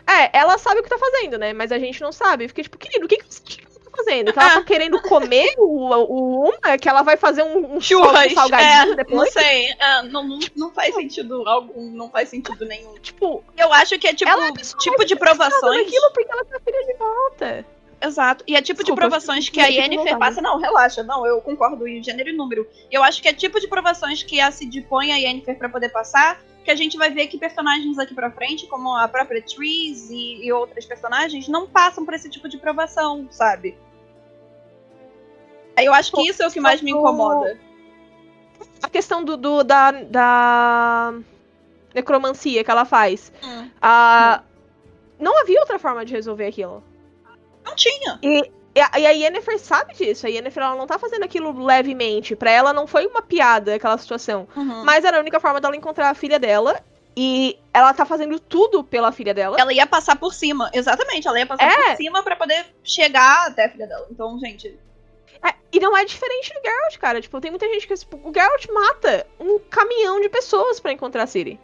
[0.07, 1.53] é, ela sabe o que tá fazendo, né?
[1.53, 2.47] Mas a gente não sabe.
[2.47, 4.33] Fiquei, tipo, querido, o que, que fazendo?
[4.33, 6.77] Que ela tá querendo comer o, o Uma?
[6.77, 9.33] Que ela vai fazer um, um Churras, salgadinho é, depois?
[9.33, 9.75] não sei.
[9.77, 12.93] é, não, não, faz sentido algum, não faz sentido nenhum.
[12.99, 15.81] Tipo, Eu acho que é tipo, é tipo de provações.
[15.87, 17.65] aquilo porque ela tá filha de volta.
[18.03, 18.43] Exato.
[18.47, 20.41] E é tipo Desculpa, de provações que a Yennefer passa.
[20.41, 21.03] Não, relaxa.
[21.03, 22.67] Não, eu concordo em gênero e número.
[22.91, 25.89] Eu acho que é tipo de provações que a Cid põe a Yennefer pra poder
[25.89, 26.41] passar.
[26.63, 30.45] Que a gente vai ver que personagens aqui pra frente, como a própria Trees e,
[30.45, 33.75] e outras personagens, não passam por esse tipo de provação, sabe?
[35.77, 37.57] Eu acho que isso é o que mais me incomoda.
[38.83, 41.13] A questão do, do- da, da
[41.95, 43.31] necromancia que ela faz.
[43.43, 43.69] Hum.
[43.81, 44.43] A...
[45.19, 46.83] Não havia outra forma de resolver aquilo.
[47.63, 48.19] Não tinha.
[48.21, 50.25] E, e a, e a Yennefer sabe disso.
[50.25, 52.35] A Yennefer ela não tá fazendo aquilo levemente.
[52.35, 54.47] Pra ela não foi uma piada aquela situação.
[54.55, 54.83] Uhum.
[54.85, 56.79] Mas era a única forma dela encontrar a filha dela.
[57.15, 59.57] E ela tá fazendo tudo pela filha dela.
[59.59, 60.69] Ela ia passar por cima.
[60.73, 61.89] Exatamente, ela ia passar É.
[61.89, 64.07] por cima pra poder chegar até a filha dela.
[64.09, 64.79] Então, gente.
[65.43, 67.19] É, e não é diferente do Geralt, cara.
[67.19, 67.93] Tipo, tem muita gente que.
[67.95, 71.59] Tipo, o Geralt mata um caminhão de pessoas pra encontrar a Ciri.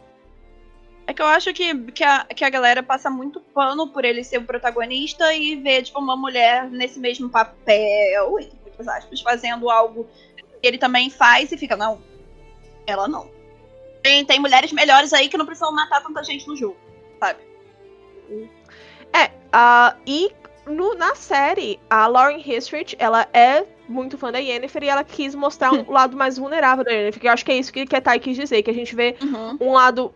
[1.08, 4.22] É que eu acho que, que, a, que a galera passa muito pano por ele
[4.22, 9.70] ser o protagonista e ver, tipo, uma mulher nesse mesmo papel, entre muitas aspas, fazendo
[9.70, 10.06] algo
[10.60, 11.98] que ele também faz e fica, não,
[12.86, 13.30] ela não.
[14.02, 16.76] Tem, tem mulheres melhores aí que não precisam matar tanta gente no jogo,
[17.18, 17.38] sabe?
[19.14, 20.30] É, ah, e
[20.66, 25.34] no- na série, a Lauren Hissrich, ela é muito fã da Yennefer e ela quis
[25.34, 27.96] mostrar um lado mais vulnerável da Yennefer, que eu acho que é isso que, que
[27.96, 29.16] a Thay quis dizer, que a gente vê
[29.58, 30.12] um lado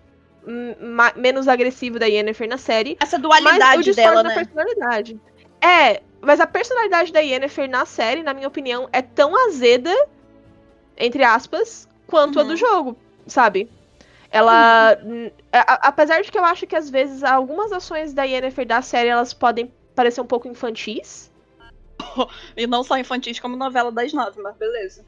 [1.17, 4.35] menos agressivo da Yennefer na série, Essa mas eu dualidade dela, da né?
[4.35, 5.21] personalidade.
[5.61, 9.95] É, mas a personalidade da Yennefer na série, na minha opinião, é tão azeda,
[10.97, 12.49] entre aspas, quanto a Uhum.
[12.49, 13.71] do jogo, sabe?
[14.31, 14.93] Ela.
[15.53, 18.81] a- a- apesar de que eu acho que às vezes algumas ações da Yennefer da
[18.81, 21.31] série elas podem parecer um pouco infantis.
[22.57, 25.05] E não só infantis como novela das nove, mas beleza.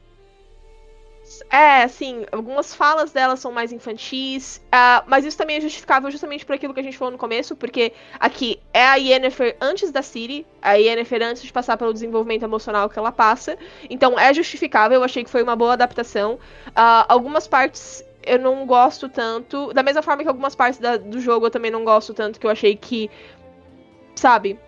[1.50, 6.44] É, assim, algumas falas dela são mais infantis, ah, mas isso também é justificável justamente
[6.44, 10.02] por aquilo que a gente falou no começo, porque aqui é a Yennefer antes da
[10.02, 13.56] Ciri, a Yennefer antes de passar pelo desenvolvimento emocional que ela passa,
[13.88, 16.38] então é justificável, eu achei que foi uma boa adaptação.
[16.76, 21.20] Ah, algumas partes eu não gosto tanto, da mesma forma que algumas partes da- do
[21.20, 23.10] jogo eu também não gosto tanto, que eu achei que,
[24.14, 24.58] sabe,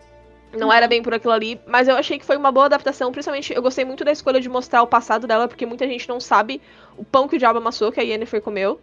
[0.53, 3.13] não era bem por aquilo ali, mas eu achei que foi uma boa adaptação.
[3.13, 6.21] Principalmente, eu gostei muito da escolha de mostrar o passado dela, porque muita gente não
[6.21, 6.61] sabe
[6.97, 8.81] o pão que o diabo amassou, que a Yennefer comeu.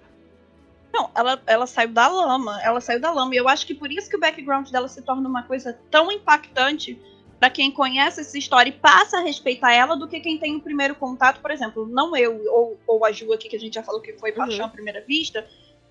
[0.94, 2.62] Não, ela, ela saiu da lama.
[2.62, 3.34] Ela saiu da lama.
[3.34, 6.12] E eu acho que por isso que o background dela se torna uma coisa tão
[6.12, 7.00] impactante
[7.40, 10.62] pra quem conhece essa história e passa a respeitar ela do que quem tem o
[10.62, 13.84] primeiro contato, por exemplo, não eu ou, ou a Ju aqui, que a gente já
[13.84, 14.66] falou que foi paixão Uhum.
[14.66, 15.46] à primeira vista,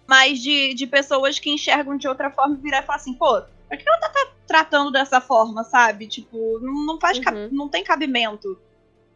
[0.07, 3.43] mas de, de pessoas que enxergam de outra forma e virar e falar assim, pô,
[3.77, 6.07] por que ela tá, tra- tratando dessa forma, sabe?
[6.07, 7.49] Tipo, não, não faz Uhum.
[7.53, 8.59] não tem cabimento,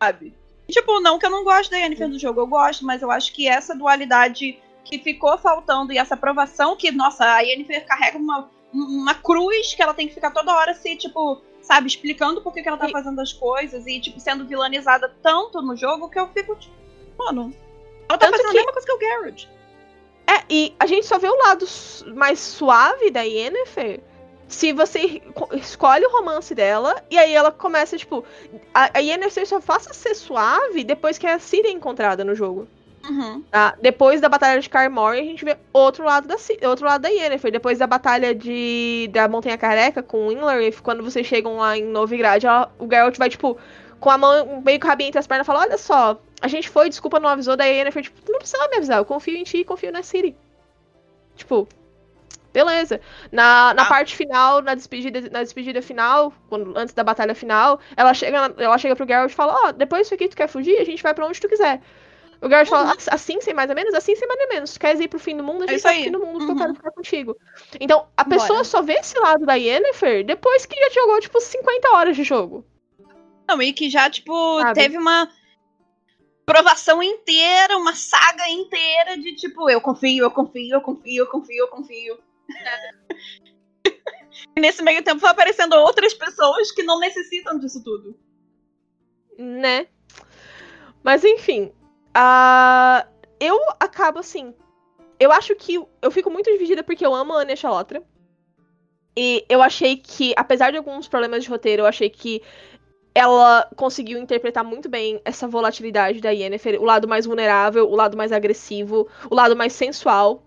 [0.02, 0.34] sabe?
[0.68, 3.10] E, Tipo, não que eu não gosto da Yennefer do jogo, eu gosto, mas eu
[3.10, 8.18] acho que essa dualidade que ficou faltando e essa aprovação que, nossa, a Yennefer carrega
[8.18, 12.52] uma, uma cruz que ela tem que ficar toda hora se, tipo, sabe, explicando por
[12.54, 16.08] que, que ela tá E- fazendo as coisas e, tipo, sendo vilanizada tanto no jogo
[16.08, 16.74] que eu fico, tipo,
[17.18, 17.52] mano,
[18.08, 19.48] ela tá Tanto fazendo que- a mesma coisa que o Garrett.
[20.28, 21.64] É, e a gente só vê o lado
[22.14, 24.00] mais suave da Yennefer
[24.48, 28.24] se você co- escolhe o romance dela e aí ela começa, tipo.
[28.72, 32.68] A, a Yennefer só faça ser suave depois que a Ciri é encontrada no jogo.
[33.08, 33.42] Uhum.
[33.50, 33.76] Tá?
[33.80, 36.36] Depois da batalha de Carmore, a gente vê outro lado da
[36.68, 37.52] outro lado da Yennefer.
[37.52, 42.42] Depois da batalha de da Montanha Careca com Winlarith, quando vocês chegam lá em Novigrad,
[42.44, 43.56] ela- o Geralt vai tipo
[44.00, 46.48] com a mão meio com o rabinho entre as pernas e fala: "Olha só, a
[46.48, 47.56] gente foi, desculpa, não avisou".
[47.56, 49.92] Daí a Yennefer tipo: "Tu não precisa me avisar, eu confio em ti e confio
[49.92, 50.36] na Ciri".
[51.36, 51.68] Tipo,
[52.56, 53.00] beleza.
[53.30, 53.86] Na, na Ah.
[53.86, 58.78] parte final, na despedida, na despedida final, quando, antes da batalha final, ela chega, ela
[58.78, 61.12] chega pro Geralt e fala: "Ó, depois disso aqui tu quer fugir, a gente vai
[61.12, 61.82] pra onde tu quiser".
[62.40, 63.92] O Geralt fala, "Ah, assim sem mais ou menos?
[63.94, 64.72] Assim sem mais ou menos.
[64.72, 65.62] Tu queres ir pro fim do mundo?
[65.62, 66.60] A É gente isso vai pro fim do mundo porque eu Uhum.
[66.62, 67.36] quero ficar contigo.
[67.78, 68.64] Então, a pessoa Bora.
[68.64, 72.64] só vê esse lado da Yennefer depois que já jogou, tipo, 50 horas de jogo.
[73.48, 74.74] Não, e que já, tipo, Sabe?
[74.80, 75.28] teve uma
[76.44, 81.56] provação inteira, uma saga inteira de, tipo, eu confio, eu confio, eu confio, eu confio,
[81.58, 82.18] eu confio.
[84.56, 88.18] E nesse meio tempo foi aparecendo outras pessoas que não necessitam disso tudo.
[89.38, 89.86] né?
[91.02, 91.72] Mas enfim,
[92.14, 93.06] ah,
[93.38, 94.54] eu acabo assim.
[95.18, 98.02] Eu acho que eu fico muito dividida porque eu amo a Anya Chalotra.
[99.16, 102.42] E eu achei que, apesar de alguns problemas de roteiro, eu achei que
[103.14, 108.14] ela conseguiu interpretar muito bem essa volatilidade da Yennefer, o lado mais vulnerável, o lado
[108.14, 110.42] mais agressivo, o lado mais sensual,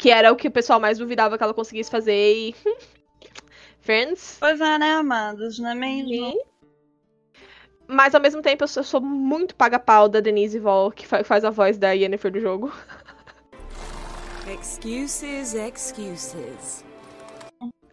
[0.00, 2.54] que era o que o pessoal mais duvidava que ela conseguisse fazer e
[3.82, 5.58] Friends, Pois é, né, amados?
[5.58, 6.08] Não é mesmo?
[6.08, 6.40] Sim.
[7.86, 11.44] Mas ao mesmo tempo eu sou, sou muito paga-pau da Denise Vol, que fa- faz
[11.44, 12.72] a voz da Yennefer do jogo.
[14.48, 16.84] Excuses, excuses.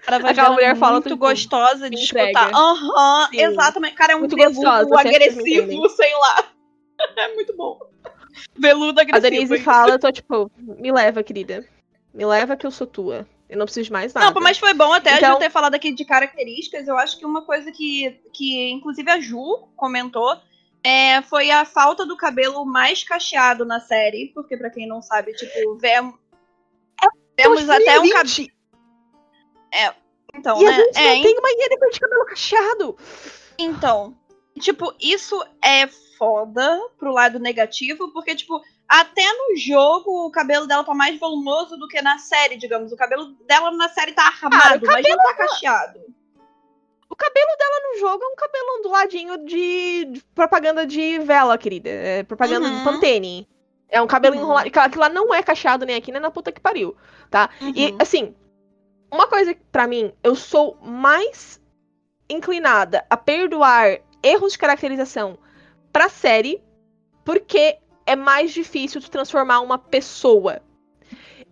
[0.01, 2.51] Cara, a voz Aquela mulher fala muito gostosa de escutar.
[2.53, 3.41] Aham, Sim.
[3.41, 3.95] exatamente.
[3.95, 6.51] Cara, é um Muito veludo me agressivo, sei lá.
[7.15, 7.79] É muito bom.
[8.57, 9.21] Veludo A agressivo.
[9.31, 9.63] Denise isso.
[9.63, 11.63] fala, eu tô tipo, me leva, querida.
[12.17, 13.27] Me leva que eu sou tua.
[13.47, 14.31] Eu não preciso de mais nada.
[14.33, 16.87] Não, mas foi bom até a Então- gente ter falado aqui de características.
[16.87, 20.35] Eu acho que uma coisa que, que inclusive, a Ju comentou
[20.83, 24.31] é, foi a falta do cabelo mais cacheado na série.
[24.33, 26.15] Porque, pra quem não sabe, tipo, vemos,
[27.37, 28.23] vemos até um cabelo.
[28.23, 28.53] 2020,
[30.35, 30.77] Então, E a né?
[30.77, 32.97] gente É, não tem uma Yennefer de cabelo cacheado.
[33.57, 34.15] Então,
[34.59, 40.83] tipo, isso é foda pro lado negativo, porque, tipo, até no jogo o cabelo dela
[40.83, 42.91] tá mais volumoso do que na série, digamos.
[42.91, 45.99] O cabelo dela na série tá armado, o mas não tá cacheado.
[47.09, 51.89] O cabelo dela no jogo é um cabelo onduladinho de, de propaganda de vela, querida.
[51.89, 52.75] É propaganda Uhum.
[52.77, 53.47] de Pantene.
[53.89, 54.41] É um cabelo Uhum.
[54.41, 54.67] enrolado.
[54.79, 56.95] Aquilo lá não é cacheado nem aqui, nem na puta que pariu,
[57.31, 57.49] tá?
[57.61, 57.97] E, Uhum.
[57.99, 58.35] assim,
[59.11, 61.61] uma coisa que, pra mim, eu sou mais
[62.29, 65.37] inclinada a perdoar erros de caracterização
[65.93, 66.61] pra série,
[67.23, 70.61] porque é mais difícil de transformar uma pessoa.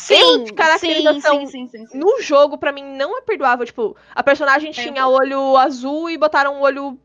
[0.10, 1.98] erro de caracterização sim, sim, sim, sim.
[1.98, 3.65] No jogo, pra mim, não é perdoável.
[3.65, 6.98] Tipo, a personagem tinha olho azul e botaram um olho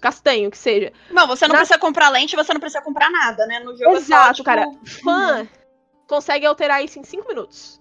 [0.00, 0.92] castanho, que seja.
[1.10, 3.60] Não, você não Na- precisa comprar lente, você não precisa comprar nada, né?
[3.60, 4.66] No jogo é só, Exato, tipo, cara.
[5.04, 5.46] Fã
[6.06, 7.77] consegue alterar isso em 5 minutos.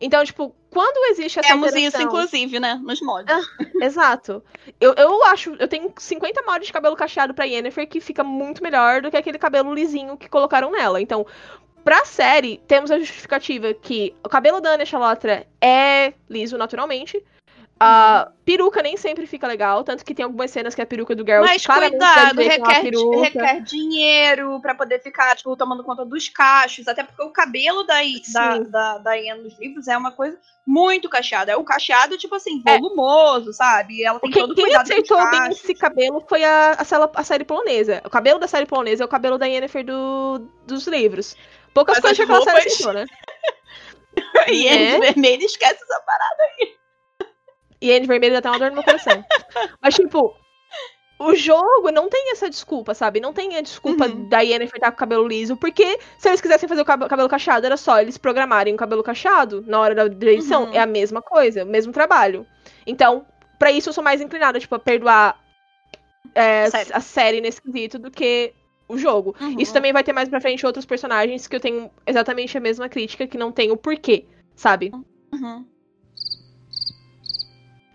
[0.00, 2.00] Então, tipo, quando existe essa Temos alteração...
[2.00, 2.80] isso, inclusive, né?
[2.82, 3.32] Nos mods.
[3.32, 4.42] Ah, Exato.
[4.80, 8.62] Eu, eu acho, eu tenho 50 mods de cabelo cacheado pra Yennefer que fica muito
[8.62, 11.00] melhor do que aquele cabelo lisinho que colocaram nela.
[11.00, 11.26] Então,
[11.84, 17.22] pra série, temos a justificativa que o cabelo da Anya Chalotra é liso naturalmente.
[17.82, 21.24] A peruca nem sempre fica legal, tanto que tem algumas cenas que a peruca do
[21.24, 22.90] Geralt Mas cuidado, requer,
[23.22, 26.86] requer dinheiro pra poder ficar, tipo, tomando conta dos cachos.
[26.86, 27.94] Até porque o cabelo da,
[28.34, 28.64] da, Sim.
[28.70, 31.52] da, da Ian nos livros é uma coisa muito cacheada.
[31.52, 32.76] É o cacheado, tipo assim, É.
[32.76, 33.94] volumoso, sabe?
[34.00, 37.44] E ela tem Quem, todo quem acertou bem esse cabelo foi a, a, a série
[37.46, 38.02] polonesa.
[38.04, 41.34] O cabelo da série polonesa é o cabelo da Yennefer do, dos livros.
[41.72, 43.06] Poucas Mas coisas que as aquela série roupas- acertou, né?
[44.52, 44.98] E É.
[44.98, 46.42] vermelho esquece essa parada.
[47.80, 49.24] E Andy Vermelho dá até uma dor no meu coração.
[49.80, 50.34] Mas, tipo,
[51.18, 53.20] o jogo não tem essa desculpa, sabe?
[53.20, 54.28] Não tem a desculpa Uhum.
[54.28, 57.28] da Yennefer estar com o cabelo liso, porque se eles quisessem fazer o cab- cabelo
[57.28, 60.64] cacheado, era só eles programarem o cabelo cacheado na hora da edição.
[60.64, 60.72] Uhum.
[60.74, 62.46] É a mesma coisa, o mesmo trabalho.
[62.86, 63.24] Então,
[63.58, 65.38] pra isso eu sou mais inclinada, tipo, a perdoar
[66.34, 68.52] é, a série nesse quesito do que
[68.88, 69.34] o jogo.
[69.40, 69.56] Uhum.
[69.58, 72.88] Isso também vai ter mais pra frente outros personagens que eu tenho exatamente a mesma
[72.88, 74.90] crítica, que não tem o porquê, sabe?
[75.32, 75.64] Uhum.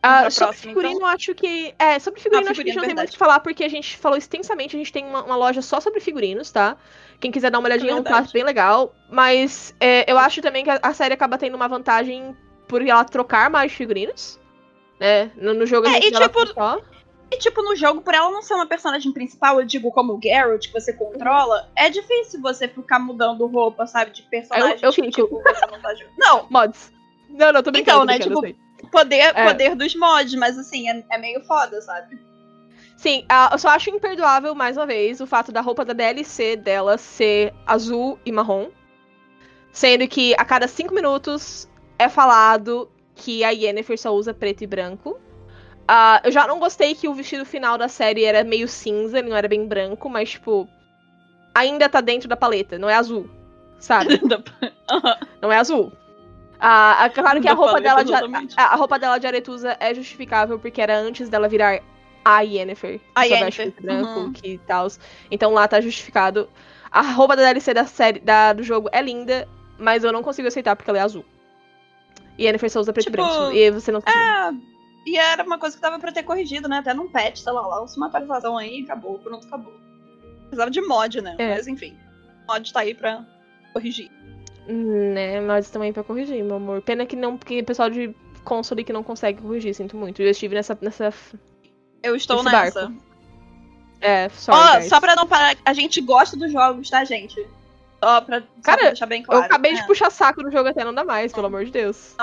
[0.06, 1.08] Ah, sobre próxima, figurino, então?
[1.08, 1.74] eu acho que.
[1.80, 3.40] É, sobre figurino, Ah, acho que a gente não figurino, tem muito o que falar,
[3.40, 6.78] porque a gente falou extensamente, a gente tem uma, uma loja só sobre figurinos, tá?
[7.20, 8.94] Quem quiser dar uma olhadinha, é um passo bem legal.
[9.10, 12.36] Mas é, eu acho também que a, a série acaba tendo uma vantagem
[12.68, 14.40] por ela trocar mais figurinos.
[15.00, 15.32] Né?
[15.36, 16.80] No, no jogo a É, gente e vê ela tipo, só.
[17.32, 20.22] E, tipo, no jogo, por ela não ser uma personagem principal, eu digo como o
[20.22, 24.12] Geralt, que você controla, é difícil você ficar mudando roupa, sabe?
[24.12, 25.12] De personagem eu que, fico.
[25.12, 25.36] tipo,
[25.72, 25.96] não tá.
[26.18, 26.92] Não, Mods.
[27.30, 28.04] Não, não, tô brincando.
[28.04, 28.56] Então, né, tipo, eu.
[28.86, 29.46] Poder, É.
[29.46, 32.20] poder dos mods, mas assim, é, é meio foda, sabe?
[32.98, 36.98] Sim, eu só acho imperdoável, mais uma vez, o fato da roupa da DLC dela
[36.98, 38.70] ser azul e marrom.
[39.72, 41.70] Sendo que a cada cinco minutos
[42.00, 45.20] é falado que a Yennefer só usa preto e branco.
[45.88, 49.30] Ah, eu já não gostei que o vestido final da série era meio cinza, ele
[49.30, 50.68] não era bem branco, mas, tipo,
[51.54, 53.30] ainda tá dentro da paleta, não é azul,
[53.78, 54.20] sabe?
[55.42, 55.92] Não é azul.
[56.60, 59.94] Ah, é claro que a roupa, dela de, a, a roupa dela de Aretusa é
[59.94, 61.82] justificável porque era antes dela virar
[62.24, 63.00] a Yennefer.
[63.14, 64.34] A Yennefer, e branco, uhum.
[64.34, 64.88] que tal.
[65.30, 66.50] Então lá tá justificado.
[66.92, 70.48] A roupa da DLC da série da, do jogo é linda, mas eu não consigo
[70.48, 71.26] aceitar porque ela é azul.
[72.38, 73.52] E Yennefer só usa preto Tipo, e branco.
[73.52, 74.54] E você não É,
[75.06, 76.80] E era uma coisa que dava pra ter corrigido, né?
[76.80, 79.74] Até num patch, sei lá, lança uma atualização aí, acabou, pronto, acabou.
[80.42, 81.36] Precisava de mod, né?
[81.38, 81.56] É.
[81.56, 81.96] Mas enfim,
[82.48, 83.24] mod tá aí pra
[83.74, 84.10] corrigir.
[84.68, 86.82] Né, mas também pra corrigir, meu amor.
[86.82, 90.22] Pena que não, porque pessoal de console que não consegue corrigir, sinto muito.
[90.22, 90.78] Eu estive nessa.
[90.82, 91.14] nessa
[92.02, 92.82] Eu estou nessa.
[92.88, 92.94] barco.
[94.02, 94.90] é, sorry, Ó, guys.
[94.90, 97.36] só pra não parar, a gente gosta dos jogos, tá, gente?
[98.04, 99.42] Só pra, só Cara, pra deixar bem claro.
[99.42, 99.76] Eu acabei É.
[99.76, 102.16] de puxar saco no jogo até não dá mais, pelo amor de Deus.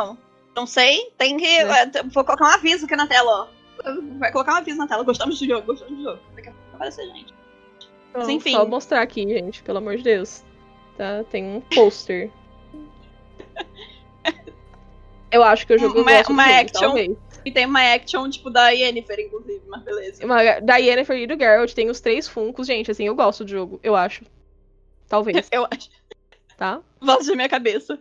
[0.54, 1.46] Não sei, tem que.
[1.46, 1.82] É.
[1.82, 3.48] é, Vou colocar um aviso aqui na tela,
[3.84, 3.90] ó.
[4.18, 5.02] Vai colocar um aviso na tela.
[5.02, 6.18] Gostamos do jogo, gostamos do jogo.
[6.36, 7.32] Daqui a pouco vai aparecer, gente.
[8.12, 8.52] Mas Então, enfim.
[8.52, 10.44] Só mostrar aqui, gente, pelo amor de Deus.
[10.96, 11.22] Tá?
[11.30, 12.30] Tem um pôster.
[15.30, 16.80] Eu acho que o jogo Uma- gosto uma action.
[16.80, 17.16] talvez.
[17.44, 20.24] E tem uma action, tipo, da Yennefer, inclusive, mas beleza.
[20.24, 23.50] Uma, da Yennefer e do Geralt tem os três funcos, gente, assim, eu gosto do
[23.50, 24.24] jogo, eu acho.
[25.08, 25.88] Talvez, Eu acho.
[26.56, 26.80] tá?
[27.00, 27.98] Voz da minha cabeça.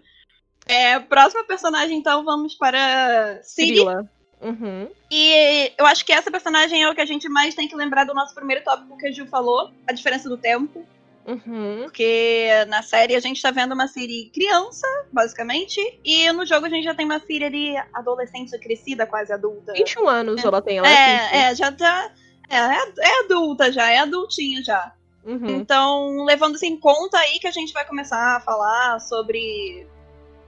[0.67, 3.67] É, próxima personagem, então, vamos para Ciri.
[3.69, 4.09] Cirila.
[4.41, 4.87] Uhum.
[5.09, 8.03] E eu acho que essa personagem é o que a gente mais tem que lembrar
[8.05, 10.85] do nosso primeiro tópico que a Gil falou, a diferença do tempo.
[11.25, 11.83] Uhum.
[11.83, 16.69] Porque na série a gente tá vendo uma Ciri criança, basicamente, e no jogo a
[16.69, 19.73] gente já tem uma Ciri ali adolescente, crescida, quase adulta.
[19.73, 21.35] 21 anos ela tem, ela é, 15.
[21.35, 22.11] É, é, já tá.
[22.49, 24.93] É, é, é adulta já, é adultinha já.
[25.23, 25.47] Uhum.
[25.47, 29.87] Então, levando isso em conta aí que a gente vai começar a falar sobre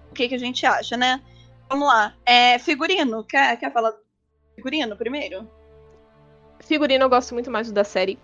[0.09, 1.21] o que, que a gente acha, né?
[1.69, 2.13] Vamos lá.
[2.25, 3.23] É, figurino.
[3.23, 3.93] Quer, quer falar
[4.55, 5.47] figurino primeiro?
[6.59, 8.17] Figurino eu gosto muito mais do da série.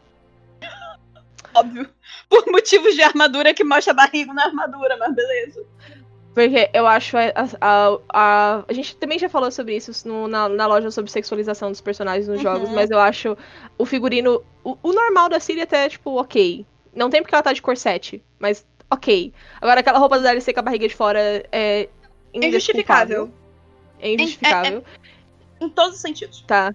[1.59, 1.89] Óbvio.
[2.29, 5.63] Por motivos de armadura que mostra barriga na armadura, mas beleza.
[6.33, 7.21] Porque eu acho a,
[7.59, 11.69] a, a, a gente também já falou sobre isso no- na, na loja sobre sexualização
[11.71, 12.43] dos personagens nos Uhum.
[12.43, 13.35] jogos, mas eu acho
[13.77, 14.43] o figurino.
[14.63, 16.65] O, o normal da Siri até é, tipo, ok.
[16.95, 19.33] Não tem porque ela tá de corsete, mas ok.
[19.59, 21.19] Agora aquela roupa da DLC com a barriga de fora
[21.51, 21.89] é.
[22.33, 23.31] Injustificável.
[23.99, 24.83] É injustificável.
[25.59, 26.43] Em todos os sentidos.
[26.47, 26.73] Tá.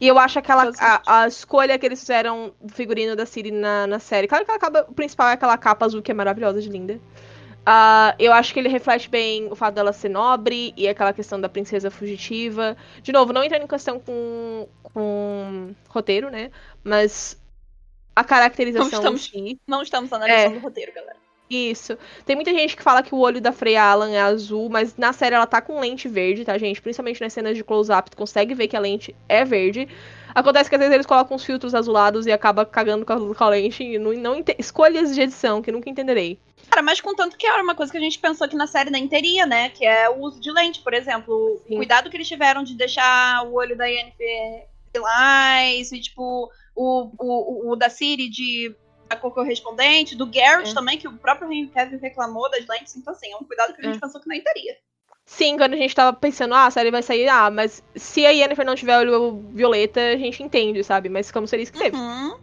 [0.00, 3.86] E eu acho aquela a, a escolha que eles fizeram do figurino da Siri na,
[3.86, 4.26] na série.
[4.28, 7.00] Claro que ela acaba, o principal é aquela capa azul que é maravilhosa de linda.
[7.64, 11.38] Ah, eu acho que ele reflete bem o fato dela ser nobre e aquela questão
[11.40, 12.76] da princesa fugitiva.
[13.02, 16.50] De novo, não entrando em questão com, com roteiro, né?
[16.82, 17.38] Mas
[18.16, 19.60] a caracterização Não estamos- si.
[19.66, 20.58] Não estamos analisando É.
[20.58, 21.16] o roteiro, galera.
[21.50, 21.96] Isso.
[22.26, 25.12] Tem muita gente que fala que o olho da Freya Allan é azul, mas na
[25.12, 26.80] série ela tá com lente verde, tá, gente?
[26.80, 29.88] Principalmente nas cenas de close-up, tu consegue ver que a lente é verde.
[30.34, 33.82] Acontece que às vezes eles colocam uns filtros azulados e acaba cagando com a, lente.
[33.82, 36.38] E não, não Escolhas de edição que nunca entenderei.
[36.68, 39.08] Cara, mas contanto que era uma coisa que a gente pensou que na série nem
[39.08, 39.70] teria, né?
[39.70, 41.62] Que é o uso de lente, por exemplo.
[41.66, 41.74] Sim.
[41.74, 47.10] O cuidado que eles tiveram de deixar o olho da Yennefer lilás, e tipo, o,
[47.18, 48.74] o, o, o da Ciri de
[49.16, 50.74] correspondente, do Garrett É.
[50.74, 53.80] também, que o próprio Henry Cavill reclamou das lentes, então assim, é um cuidado que
[53.80, 54.00] a gente É.
[54.00, 54.76] pensou que nem teria.
[55.26, 58.30] Sim, quando a gente tava pensando, ah, a série vai sair, ah, mas se a
[58.30, 61.08] Yennefer não tiver olho violeta, a gente entende, sabe?
[61.10, 61.96] Mas como seria isso que teve?
[61.96, 62.34] Uhum.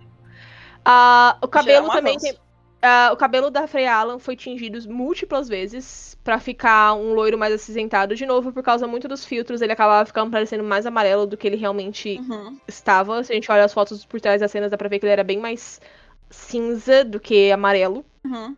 [0.84, 2.34] Ah, o cabelo um também tem.
[2.82, 7.54] ah, o cabelo da Freya Allan foi tingido múltiplas vezes pra ficar um loiro mais
[7.54, 8.16] acinzentado.
[8.16, 11.48] De novo, por causa muito dos filtros, ele acabava ficando parecendo mais amarelo do que
[11.48, 12.60] ele realmente Uhum.
[12.68, 13.24] estava.
[13.24, 15.14] Se a gente olha as fotos por trás das cenas, dá pra ver que ele
[15.14, 15.82] era bem mais
[16.30, 18.06] cinza do que amarelo.
[18.24, 18.56] Uhum.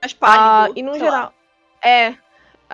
[0.00, 0.78] Mais Ah, pálido.
[0.78, 1.10] e no geral.
[1.12, 1.32] lá.
[1.88, 2.14] É.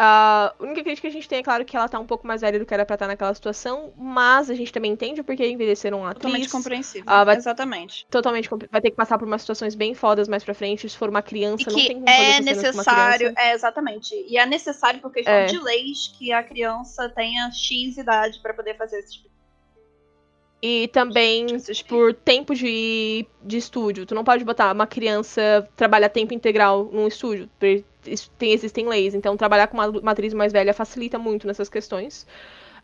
[0.01, 2.41] A única crítica que a gente tem é claro que ela tá um pouco mais
[2.41, 6.07] velha do que era pra estar naquela situação, mas a gente também entende porque envelheceram
[6.07, 6.53] a Totalmente atriz.
[6.53, 7.03] compreensível.
[7.05, 8.07] Ah, vai- Exatamente.
[8.09, 10.89] Totalmente vai ter que passar por umas situações bem fodas mais pra frente.
[10.89, 14.15] Se for uma criança, E não tem como é necessário, é exatamente.
[14.29, 15.47] E é necessário por questão É.
[15.47, 19.29] de leis que a criança tenha X idade pra poder fazer esse tipo
[20.61, 21.47] E também
[21.88, 24.05] por tempo de, de estúdio.
[24.05, 27.49] Tu não pode botar uma criança trabalhar tempo integral num estúdio.
[27.59, 27.85] Tem,
[28.40, 29.14] existem leis.
[29.14, 32.27] Então, trabalhar com uma, uma atriz mais velha facilita muito nessas questões.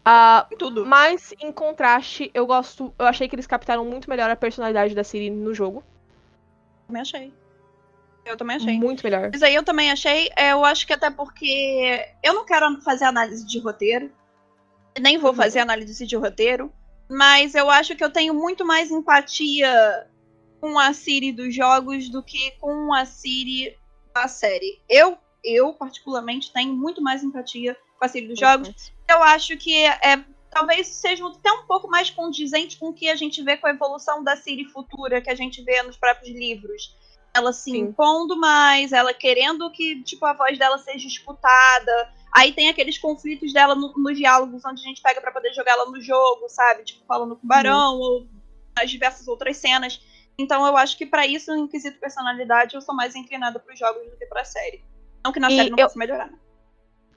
[0.05, 0.85] Ah, tudo.
[0.87, 2.95] mas, em contraste, eu gosto.
[2.99, 5.83] Eu achei que eles captaram muito melhor a personalidade da Siri no jogo.
[6.87, 7.33] Também achei.
[8.25, 8.79] Eu também achei.
[8.79, 9.31] Muito melhor.
[9.33, 13.05] Mas aí eu também achei, é, eu acho que até porque eu não quero fazer
[13.05, 14.11] análise de roteiro,
[15.01, 15.37] nem vou Uhum.
[15.37, 16.73] fazer análise de roteiro,
[17.09, 20.07] mas eu acho que eu tenho muito mais empatia
[20.61, 23.77] com a Siri dos jogos do que com a Siri
[24.15, 24.81] da série.
[24.89, 28.93] Eu, eu particularmente, tenho muito mais empatia com a Siri dos jogos.
[29.09, 33.17] Eu acho que é, talvez seja até um pouco mais condizente com o que a
[33.17, 36.97] gente vê com a evolução da Siri futura, que a gente vê nos próprios livros
[37.35, 37.79] ela se Sim.
[37.79, 42.09] impondo mais, ela querendo que tipo a voz dela seja escutada.
[42.37, 45.73] Aí tem aqueles conflitos dela no- nos diálogos onde a gente pega pra poder jogar
[45.73, 46.83] ela no jogo, sabe?
[46.85, 48.27] Tipo falando com o Barão ou
[48.77, 50.01] nas diversas outras cenas.
[50.37, 54.03] Então eu acho que pra isso, em quesito personalidade, eu sou mais inclinada pros jogos
[54.11, 54.83] do que pra série.
[55.25, 56.27] Não que na E série não eu- possa melhorar.
[56.27, 56.39] né?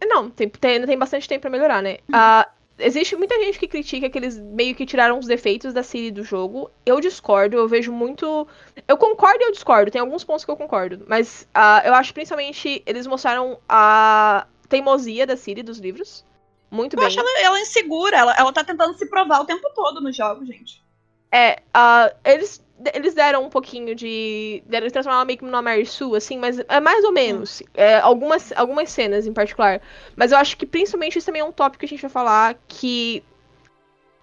[0.06, 1.98] Não, tem, tem, tem bastante tempo pra melhorar, né?
[2.14, 2.48] Ah,
[2.78, 6.24] existe muita gente que critica que eles meio que tiraram os defeitos da Siri do
[6.24, 6.70] jogo.
[6.86, 8.48] Eu discordo, eu vejo muito.
[8.88, 11.04] Eu concordo e eu discordo, tem alguns pontos que eu concordo.
[11.08, 16.26] Mas uh, eu acho principalmente eles mostraram a teimosia da Siri dos livros.
[16.70, 17.08] Muito Eu bem.
[17.08, 20.48] acho ela, ela insegura, ela, ela tá tentando se provar o tempo todo nos jogos,
[20.48, 20.84] gente.
[21.32, 22.64] É, ah, eles,
[22.94, 24.64] eles deram um pouquinho de.
[24.66, 27.62] Deram, eles transformaram ela meio que numa Mary Sue, assim, mas é mais ou menos.
[27.74, 29.82] É, algumas, algumas cenas em particular.
[30.16, 32.58] Mas eu acho que principalmente isso também é um tópico que a gente vai falar,
[32.68, 33.24] que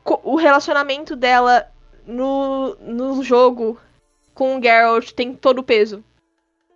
[0.05, 1.66] o relacionamento dela
[2.07, 3.78] no, no jogo
[4.34, 6.05] com o Geralt tem todo o peso.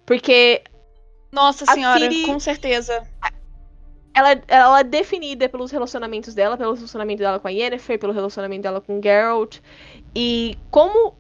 [0.06, 0.62] Porque
[1.30, 3.06] Nossa senhora, Ciri- com certeza.
[4.18, 8.62] Ela, ela é definida pelos relacionamentos dela, pelo relacionamento dela com a Yennefer, pelo relacionamento
[8.62, 9.58] dela com o Geralt.
[10.14, 11.14] E como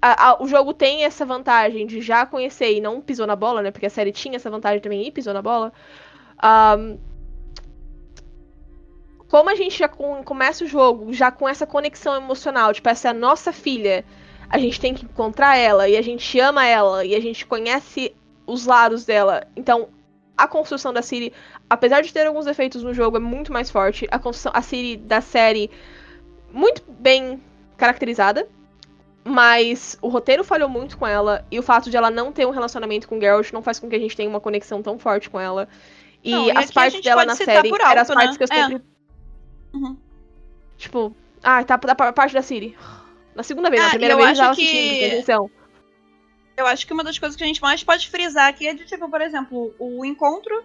[0.00, 3.62] a- a- o jogo tem essa vantagem de já conhecer e não pisou na bola,
[3.62, 3.70] né?
[3.70, 5.72] Porque a série tinha essa vantagem também e pisou na bola.
[6.38, 6.98] ahn,
[9.28, 13.08] como a gente já com- começa o jogo já com essa conexão emocional, tipo, essa
[13.08, 14.04] é a nossa filha,
[14.48, 18.14] a gente tem que encontrar ela e a gente ama ela e a gente conhece
[18.46, 19.46] os lados dela.
[19.56, 19.88] Então,
[20.36, 21.32] a construção da Ciri,
[21.68, 24.06] apesar de ter alguns defeitos no jogo, é muito mais forte.
[24.10, 25.70] A construção, a Ciri da série,
[26.52, 27.42] muito bem
[27.76, 28.48] caracterizada.
[29.28, 31.44] Mas o roteiro falhou muito com ela.
[31.50, 33.96] E o fato de ela não ter um relacionamento com Geralt não faz com que
[33.96, 35.68] a gente tenha uma conexão tão forte com ela.
[36.22, 38.46] E Não, e as partes dela na série por eram as alto, partes né?
[38.46, 38.62] que eu É.
[38.68, 38.86] sempre.
[39.74, 39.96] Uhum.
[40.76, 42.76] Tipo, ah, tá da pa- parte da Ciri.
[43.34, 45.50] Na segunda vez, Ah, na primeira vez eu acho tava que- assistindo, atenção.
[46.56, 48.86] Eu acho que uma das coisas que a gente mais pode frisar aqui é de,
[48.86, 50.62] tipo, por exemplo, o encontro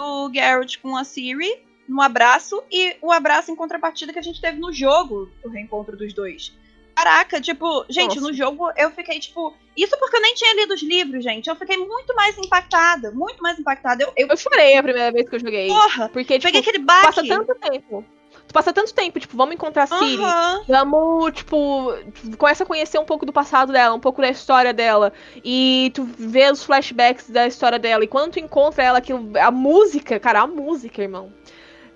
[0.00, 4.40] do Geralt com a Ciri no abraço e o abraço em contrapartida que a gente
[4.40, 6.56] teve no jogo, o reencontro dos dois.
[6.94, 8.28] Caraca, tipo, gente, Nossa.
[8.28, 9.54] no jogo eu fiquei, tipo.
[9.76, 11.48] Isso porque eu nem tinha lido os livros, gente.
[11.48, 13.10] Eu fiquei muito mais impactada.
[13.10, 14.02] Muito mais impactada.
[14.02, 15.68] Eu, eu Eu chorei a primeira vez que eu joguei.
[15.68, 17.06] porra, Porque, tipo, peguei aquele baque.
[17.06, 18.04] passa tanto tempo.
[18.50, 20.24] Tu passa tanto tempo, tipo, vamos encontrar a Ciri.
[20.24, 20.64] Aham.
[20.66, 21.94] Vamos, tipo,
[22.36, 25.12] começa a conhecer um pouco do passado dela, um pouco da história dela.
[25.44, 28.02] E tu vê os flashbacks da história dela.
[28.02, 31.32] E quando tu encontra ela, aquilo, a música, cara, a música, irmão.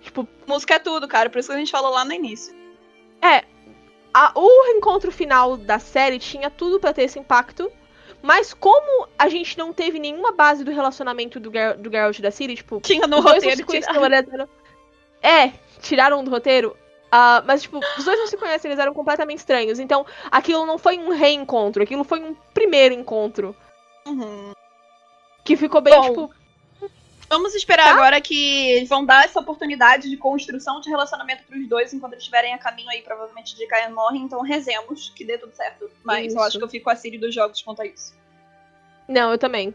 [0.00, 1.28] Tipo, Música é tudo, cara.
[1.28, 2.54] Por isso que a gente falou lá no início.
[4.16, 7.68] a- o reencontro final da série tinha tudo pra ter esse impacto.
[8.22, 12.22] Mas como a gente não teve nenhuma base do relacionamento do, Ger do Geralt e
[12.22, 13.56] da Ciri, tipo, Tinha no os dois não roteiro.
[13.56, 14.48] se conheciam.
[15.24, 16.76] É, tiraram do roteiro.
[17.10, 19.78] ah, mas, tipo, os dois não se conhecem, eles eram completamente estranhos.
[19.78, 23.56] Então, aquilo não foi um reencontro, aquilo foi um primeiro encontro.
[24.06, 24.52] Uhum.
[25.42, 26.34] Que ficou bem, Bom, tipo.
[27.28, 31.92] Vamos esperar agora que eles vão dar essa oportunidade de construção de relacionamento pros dois
[31.92, 34.18] enquanto eles estiverem a caminho aí, provavelmente, de Kayan morre.
[34.18, 35.90] Então rezemos que dê tudo certo.
[36.04, 36.36] Mas Isso.
[36.36, 38.14] eu acho que eu fico a Siri dos jogos quanto a isso.
[39.08, 39.74] Não, eu também.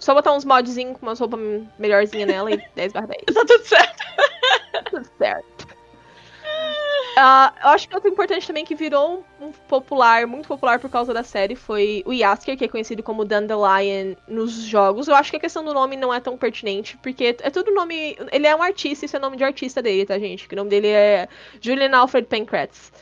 [0.00, 1.38] Só botar uns modzinhos com umas roupas
[1.78, 3.22] melhorzinhas nela e 10 barra 10.
[3.26, 4.02] Tá tudo certo.
[4.90, 5.80] Tudo certo.
[7.16, 10.88] Ah, eu acho que outro importante também que virou um, um popular, muito popular por
[10.88, 15.08] causa da série, foi o Yasker, que é conhecido como Dandelion nos jogos.
[15.08, 18.16] Eu acho que a questão do nome não é tão pertinente, porque é tudo nome.
[18.32, 20.48] Ele é um artista, isso é nome de artista dele, tá, gente?
[20.48, 21.28] Que o nome dele é
[21.60, 22.92] Julian Alfred Pancratz.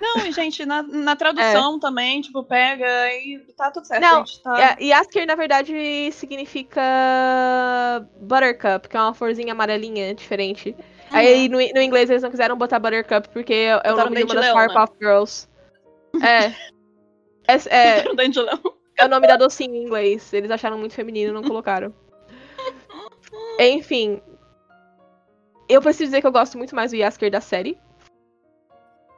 [0.00, 4.42] Não, e, gente, na, na tradução também, tipo, pega e tá tudo certo, Não, gente.
[4.42, 4.76] Tá...
[4.78, 6.80] É, Yasker, na verdade, significa
[8.20, 10.70] Buttercup, que é uma florzinha amarelinha diferente.
[11.10, 11.16] Uhum.
[11.16, 14.24] Aí no, no inglês eles não quiseram botar Buttercup porque é, é o nome de
[14.24, 14.68] uma das Leão, né?
[14.68, 15.48] Powerpuff Girls.
[16.22, 16.46] É.
[17.46, 18.04] É, é,
[18.96, 20.32] é o nome da docinha em inglês.
[20.32, 21.94] Eles acharam muito feminino e não colocaram.
[23.58, 24.20] Enfim.
[25.68, 27.78] Eu preciso dizer que eu gosto muito mais do Yasker da série.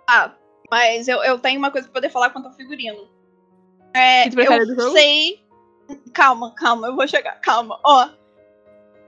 [0.06, 0.34] Ah,
[0.72, 3.06] mas eu, eu tenho uma coisa pra poder falar quanto ao figurino.
[3.92, 5.44] É, eu sei.
[6.14, 7.38] Calma, calma, eu vou chegar.
[7.42, 8.08] Calma, ó.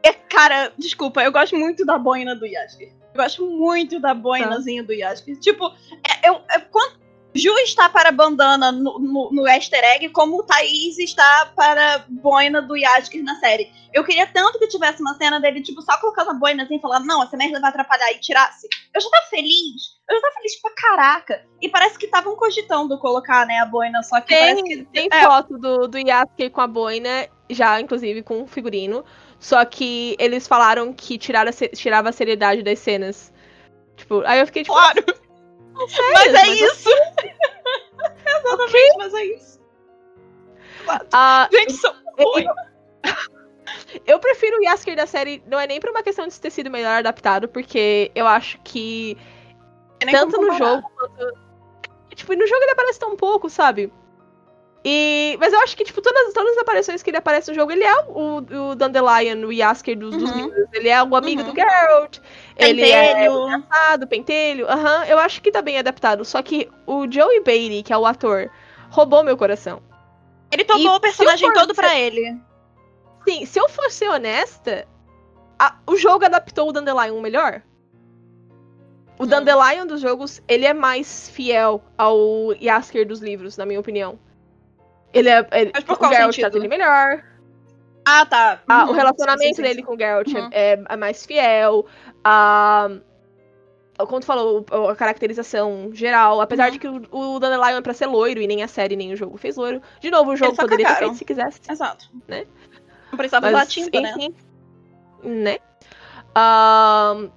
[0.03, 2.93] É, cara, desculpa, eu gosto muito da boina do Yasker.
[3.15, 5.41] Eu gosto muito da boinazinha do Yasker.
[5.41, 5.73] Tipo,
[6.07, 6.94] é, eu, é, quando
[7.35, 11.95] Ju está para a bandana no, no, no easter egg, como o Thaís está para
[11.97, 13.73] a boina do Yasker na série.
[13.93, 16.81] Eu queria tanto que tivesse uma cena dele, tipo, só colocando a boina assim e
[16.81, 18.69] falar, não, essa merda vai atrapalhar e tirasse.
[18.95, 19.95] Eu já tava feliz.
[20.09, 21.45] Eu já tava feliz pra caraca.
[21.61, 24.85] E parece que estavam cogitando colocar, né, a boina, só que parece Tem, que.
[24.93, 29.05] tem é, foto do, do Yasker com a boina, já inclusive com o figurino.
[29.41, 33.33] Só que eles falaram que tiraram tirava a seriedade das cenas.
[33.97, 34.75] Tipo, aí eu fiquei tipo.
[34.75, 35.05] Claro.
[35.89, 36.89] Sério, Mas é mas isso.
[38.27, 39.61] Exatamente, mas é isso.
[41.13, 42.47] Ah, Gente, são ruim.
[44.07, 46.71] eu prefiro o Yasker da série, não é nem por uma questão de ter sido
[46.71, 49.17] melhor adaptado, porque eu acho que
[50.05, 51.45] Nem tanto no jogo quanto.
[52.15, 53.93] Tipo, no jogo ele aparece tão pouco, sabe?
[54.87, 57.73] E, mas eu acho que, tipo, todas, todas as aparições que ele aparece no jogo,
[57.73, 58.37] ele é o,
[58.71, 60.37] o Dandelion, o Yasker dos, dos Uhum.
[60.37, 60.69] livros.
[60.75, 61.49] Ele é o amigo Uhum.
[61.51, 62.19] do Geralt.
[62.55, 63.43] Ele é Pentelho.
[63.49, 64.69] engraçado, pentelho.
[64.71, 66.23] Aham, eu acho que tá bem adaptado.
[66.25, 68.51] Só que o Joey Beatty, que é o ator,
[68.91, 69.81] roubou meu coração.
[70.51, 72.37] Ele tomou E o personagem todo pra ele.
[73.27, 74.87] Sim, se eu for ser honesta,
[75.59, 77.63] a- o jogo adaptou o Dandelion melhor.
[79.19, 79.27] O Hum.
[79.27, 84.19] Dandelion dos jogos, ele é mais fiel ao Yasker dos livros, na minha opinião.
[85.15, 85.47] Ele é.
[85.53, 86.43] Ele, Mas por o qual Geralt sentido?
[86.51, 87.23] trata ele melhor.
[88.05, 88.61] Ah, tá.
[88.69, 90.49] Ah, Uhum, o relacionamento dele com o Geralt é- Uhum.
[90.53, 91.87] é, é mais fiel.
[92.23, 92.91] A.
[93.97, 96.41] Como tu falou, a caracterização geral.
[96.41, 96.73] Apesar Uhum.
[96.73, 99.17] de que o, o Dandelion é pra ser loiro e nem a série nem o
[99.17, 99.81] jogo fez loiro.
[100.01, 101.07] De novo, o jogo poderia ter cagaram.
[101.09, 101.61] feito se quisesse.
[101.71, 102.11] Exato.
[102.27, 102.45] Né?
[103.13, 104.11] Não precisava usar tinta, né?
[104.11, 104.35] enfim,
[105.23, 105.59] né?
[106.35, 107.31] Ahn,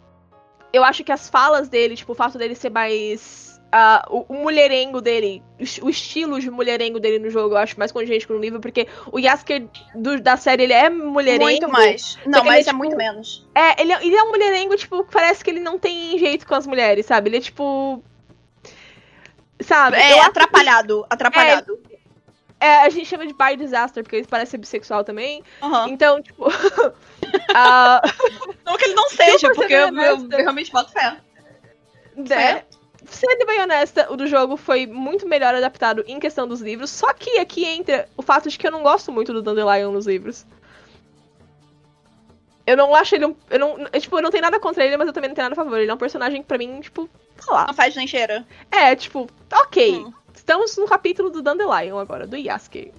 [0.73, 3.46] eu acho que as falas dele, tipo, o fato dele ser mais.
[3.71, 7.57] Ah, o, o mulherengo dele, o es- o estilo de mulherengo dele no jogo, eu
[7.57, 11.43] acho mais condizente com o livro, porque o Yasker do- da série, ele é mulherengo.
[11.45, 12.17] Muito mais.
[12.25, 13.47] Não, que ele mas é, é tipo, muito menos.
[13.53, 16.45] É, ele, é- ele é um mulherengo, tipo, que parece que ele não tem jeito
[16.47, 17.29] com as mulheres, sabe?
[17.29, 18.03] Ele é tipo.
[19.61, 19.97] Sabe?
[19.97, 21.05] É, Eu atrapalhado.
[21.09, 21.77] Atrapalhado.
[21.77, 21.97] que-
[22.59, 25.43] é, a gente chama de bi disaster, porque ele parece ser bissexual também.
[25.61, 25.89] Aham.
[25.89, 26.45] Então, tipo.
[27.53, 28.01] ah,
[28.65, 31.17] Não que ele não seja, porque ser eu, eu, eu realmente boto fé.
[32.15, 32.63] né?
[33.05, 36.89] Sendo bem honesta, o do jogo foi muito melhor adaptado em questão dos livros.
[36.89, 40.07] Só que aqui entra o fato de que eu não gosto muito do Dandelion nos
[40.07, 40.45] livros.
[42.65, 43.35] Eu não acho ele um.
[43.49, 45.45] Eu não, eu, tipo, eu não tenho nada contra ele, mas eu também não tenho
[45.49, 45.79] nada a favor.
[45.79, 47.09] Ele é um personagem que pra mim, tipo,
[47.45, 47.67] tá lá.
[47.67, 48.45] Não faz nem cheira.
[48.69, 49.99] É, tipo, ok.
[49.99, 50.13] Hum.
[50.35, 52.91] Estamos no capítulo do Dandelion agora, do Yasuke.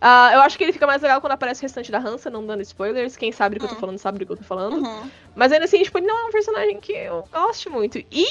[0.00, 2.44] Ah, eu acho que ele fica mais legal quando aparece o restante da Hansa, não
[2.44, 3.16] dando spoilers.
[3.16, 3.80] Quem sabe do que eu tô Hum.
[3.80, 4.76] falando sabe do que eu tô falando.
[4.84, 5.10] Uhum.
[5.36, 7.98] Mas ainda assim, tipo, ele não é um personagem que eu gosto muito.
[8.10, 8.26] E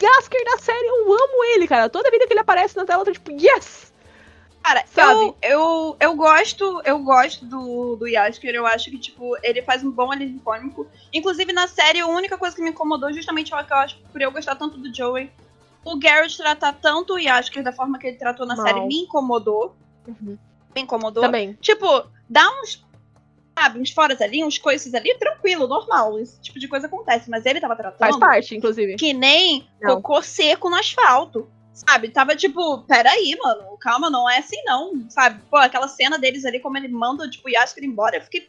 [0.00, 1.88] Yasker da série, eu amo ele, cara.
[1.88, 3.92] Toda vida que ele aparece na tela, eu tô tipo, yes!
[4.62, 5.20] Cara, Sabe?
[5.20, 9.84] eu, eu, eu gosto, eu gosto do, do Yasker, eu acho que, tipo, ele faz
[9.84, 10.88] um bom alívio cômico.
[11.12, 13.96] Inclusive, na série, a única coisa que me incomodou, justamente é o que eu acho,
[14.10, 15.30] por eu gostar tanto do Joey,
[15.84, 18.66] o Garrett tratar tanto o Yasker da forma que ele tratou na Mal.
[18.66, 19.76] série me incomodou.
[20.08, 20.36] Uhum.
[20.74, 21.22] Me incomodou.
[21.22, 21.52] Também.
[21.60, 22.84] Tipo, dá uns,
[23.58, 26.18] sabe, uns foras ali, uns coices ali, tranquilo, normal.
[26.18, 27.30] Esse tipo de coisa acontece.
[27.30, 28.96] Mas ele tava tratando Faz parte, inclusive.
[28.96, 29.96] que nem Não.
[30.00, 31.48] cocô seco no asfalto.
[31.72, 32.08] Sabe?
[32.08, 35.04] Tava tipo, peraí, mano, calma, não é assim não.
[35.10, 35.40] Sabe?
[35.50, 38.48] Pô, aquela cena deles ali, como ele manda, tipo, o Yasker embora, eu fiquei.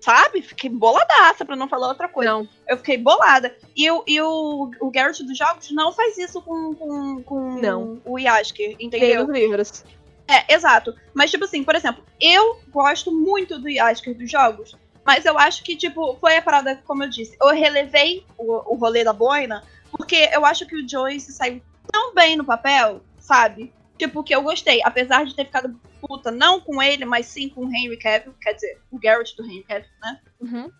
[0.00, 0.40] Sabe?
[0.40, 2.30] Fiquei boladaça, pra não falar outra coisa.
[2.32, 2.48] Não.
[2.66, 3.54] Eu fiquei bolada.
[3.76, 8.00] E, o- e o, o Garrett dos jogos não faz isso com, com, com Não.
[8.06, 9.26] o Yasker, Tem entendeu?
[9.26, 9.84] nos livros.
[10.30, 10.94] É, exato.
[11.12, 15.64] Mas, tipo assim, por exemplo, eu gosto muito do Yasker dos jogos, mas eu acho
[15.64, 19.64] que, tipo, foi a parada, como eu disse, eu relevei o, o rolê da boina,
[19.90, 21.60] porque eu acho que o Joey se saiu
[21.90, 23.72] tão bem no papel, sabe?
[23.98, 27.66] Tipo, que eu gostei, apesar de ter ficado puta, não com ele, mas sim com
[27.66, 30.20] o Henry Cavill, quer dizer, o Garrett do Henry Cavill, né?
[30.40, 30.70] Uhum.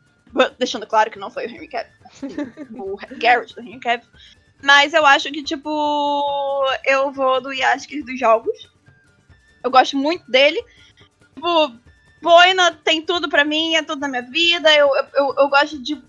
[0.59, 1.93] Deixando claro que não foi o Henry Cavill.
[2.79, 4.09] o Garrett do Henry Cavill.
[4.63, 8.71] Mas eu acho que, tipo, eu vou do Yasker dos jogos.
[9.63, 10.63] Eu gosto muito dele.
[11.35, 11.73] Tipo,
[12.23, 14.73] Boina tem tudo pra mim, é tudo na minha vida.
[14.75, 16.01] Eu, eu, eu gosto de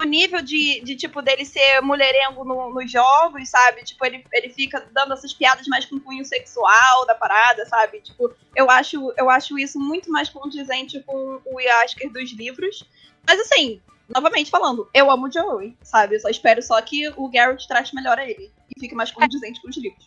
[0.00, 3.82] o nível de, de, tipo, dele ser mulherengo no- nos jogos, sabe?
[3.82, 8.00] Tipo, ele, ele fica dando essas piadas mais com cunho sexual da parada, sabe?
[8.00, 12.84] Tipo, eu acho, eu acho isso muito mais condizente com o Yasker dos livros.
[13.26, 16.14] Mas assim, novamente falando, eu amo o Joey, sabe?
[16.14, 18.52] Eu só espero só que o Garrett trate melhor a ele.
[18.76, 20.06] E fique mais condizente com os livros.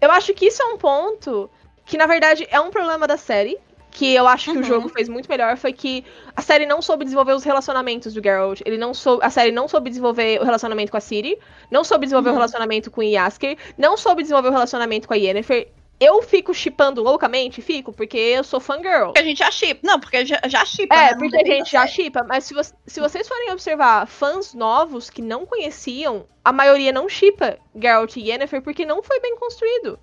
[0.00, 1.48] Eu acho que isso é um ponto
[1.88, 3.58] que, na verdade, é um problema da série.
[3.90, 4.62] Que eu acho que Uhum.
[4.62, 5.56] o jogo fez muito melhor.
[5.56, 6.04] Foi que
[6.36, 8.60] a série não soube desenvolver os relacionamentos do Geralt.
[8.66, 11.38] Ele não sou, a série não soube desenvolver o relacionamento com a Ciri.
[11.70, 12.34] Não soube desenvolver Uhum.
[12.34, 13.56] o relacionamento com o Yasker.
[13.78, 15.68] Não soube desenvolver o relacionamento com a Yennefer.
[15.98, 19.06] Eu fico chipando loucamente, fico, porque eu sou fangirl.
[19.06, 19.80] Porque a gente já chipa.
[19.82, 20.94] Não, porque já, já chipa.
[20.94, 21.16] É, né?
[21.18, 22.54] Porque a gente já chipa, mas se,
[22.86, 28.30] se vocês forem observar fãs novos que não conheciam, a maioria não chipa Geralt e
[28.30, 29.98] Yennefer porque não foi bem construído.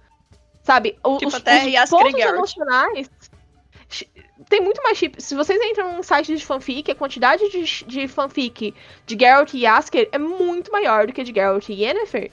[0.66, 0.98] Sabe?
[1.04, 3.10] O- Tipo, os, até os pontos emocionais.
[4.50, 5.22] Tem muito mais chip.
[5.22, 8.74] Se vocês entram em sites de fanfic, a quantidade de, de fanfic
[9.06, 12.32] de Geralt e Yasker é muito maior do que de Geralt e Yennefer.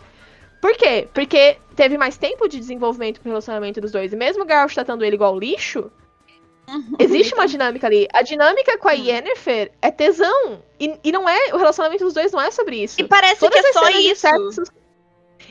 [0.61, 1.09] Por quê?
[1.13, 4.13] Porque teve mais tempo de desenvolvimento pro relacionamento dos dois.
[4.13, 5.91] E mesmo o Geralt tratando ele igual lixo,
[6.69, 6.95] Uhum.
[6.97, 8.07] Existe uma dinâmica ali.
[8.13, 9.05] A dinâmica com a Hum.
[9.05, 10.63] Yennefer é tesão.
[10.79, 11.53] E, e não é.
[11.53, 13.01] O relacionamento dos dois não é sobre isso.
[13.01, 14.63] E parece Todas que é só isso.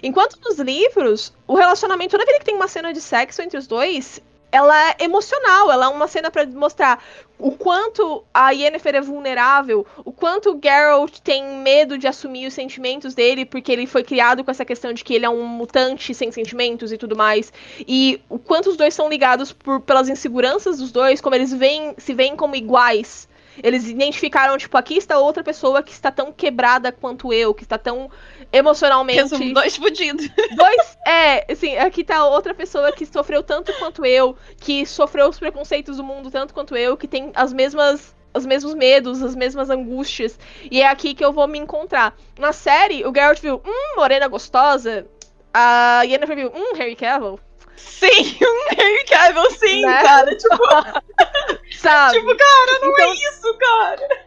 [0.04, 3.68] Enquanto nos livros, o relacionamento, toda vez que tem uma cena de sexo entre os
[3.68, 4.22] dois,
[4.52, 7.02] ela é emocional, ela é uma cena pra mostrar
[7.40, 12.54] o quanto a Yennefer é vulnerável, o quanto o Geralt tem medo de assumir os
[12.54, 16.14] sentimentos dele, porque ele foi criado com essa questão de que ele é um mutante
[16.14, 17.52] sem sentimentos e tudo mais,
[17.88, 21.96] e o quanto os dois são ligados por, pelas inseguranças dos dois, como eles veem,
[21.98, 23.30] se veem como iguais.
[23.62, 27.78] Eles identificaram, tipo, aqui está outra pessoa que está tão quebrada quanto eu, que está
[27.78, 28.10] tão
[28.52, 29.22] emocionalmente.
[29.22, 30.28] Resumo, dois fudidos.
[30.56, 30.98] Dois.
[31.06, 35.98] É, assim, aqui tá outra pessoa que sofreu tanto quanto eu, que sofreu os preconceitos
[35.98, 38.16] do mundo tanto quanto eu, que tem as mesmas.
[38.34, 40.40] Os mesmos medos, as mesmas angústias.
[40.72, 42.16] E é aqui que eu vou me encontrar.
[42.40, 45.06] Na série, o Geralt viu, hum, morena gostosa.
[45.54, 47.38] A Yennefer viu, hum, Harry Cavill.
[47.76, 50.02] Sim, um Harry Cavill, sim, Né?
[50.02, 50.34] cara.
[50.38, 50.56] Tipo,
[51.78, 52.14] Sabe?
[52.20, 54.26] tipo, cara, não Então- é isso, cara.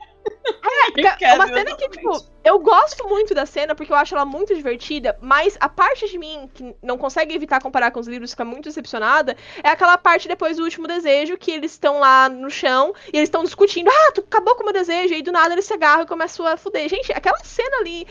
[0.96, 4.14] É, ca- uma Cavill, cena que, tipo, eu gosto muito da cena porque eu acho
[4.14, 8.06] ela muito divertida, mas a parte de mim que não consegue evitar comparar com os
[8.06, 12.28] livros, fica muito decepcionada, é aquela parte depois do último desejo, que eles estão lá
[12.28, 15.22] no chão e eles estão discutindo, ah, tu acabou com o meu desejo, e aí
[15.22, 16.88] do nada eles se agarram e começam a fuder.
[16.88, 18.06] Gente, aquela cena ali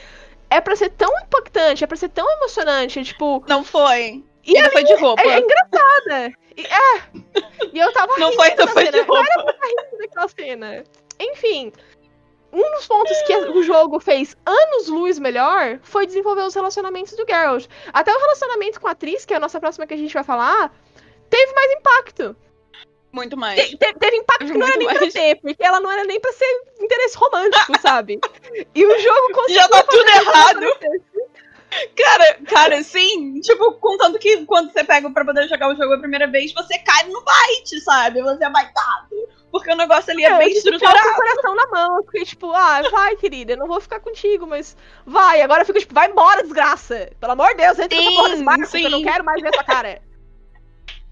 [0.49, 3.43] é pra ser tão impactante, é pra ser tão emocionante, é, tipo.
[3.47, 4.23] Não foi.
[4.45, 5.21] E Ainda foi de roupa.
[5.21, 6.33] É, é engraçada.
[6.57, 7.01] E, é.
[7.71, 9.03] E eu tava Não foi, não foi de cena.
[9.05, 9.25] roupa.
[9.37, 10.83] Eu tava rindo daquela cena.
[11.19, 11.71] Enfim,
[12.53, 17.65] um dos pontos que o jogo fez anos-luz melhor foi desenvolver os relacionamentos do Geralt.
[17.91, 20.23] Até o relacionamento com a atriz, que é a nossa próxima que a gente vai
[20.23, 20.71] falar,
[21.29, 22.35] teve mais impacto.
[23.11, 23.59] Muito mais.
[23.69, 25.13] Te- te- teve impacto que não era nem pra mais.
[25.13, 28.19] ter, porque ela não era nem pra ser interesse romântico, sabe?
[28.73, 30.65] E o jogo conseguiu Já tá tudo errado.
[31.95, 33.39] Cara, cara, sim.
[33.41, 36.77] Tipo, contanto que quando você pega pra poder jogar o jogo a primeira vez, você
[36.79, 38.21] cai no bait, sabe?
[38.21, 39.07] Você é baitado.
[39.51, 40.97] Porque o negócio ali é, É, bem eu estruturado.
[40.97, 41.97] ficar com o coração na mão.
[41.97, 45.41] Eu fiquei tipo, ah, vai, querida, eu não vou ficar contigo, mas vai.
[45.41, 47.11] Agora eu fico tipo, vai embora, desgraça.
[47.19, 49.51] Pelo amor de Deus, entra Sim, nessa porra desse barco, eu não quero mais ver
[49.51, 50.01] tua cara.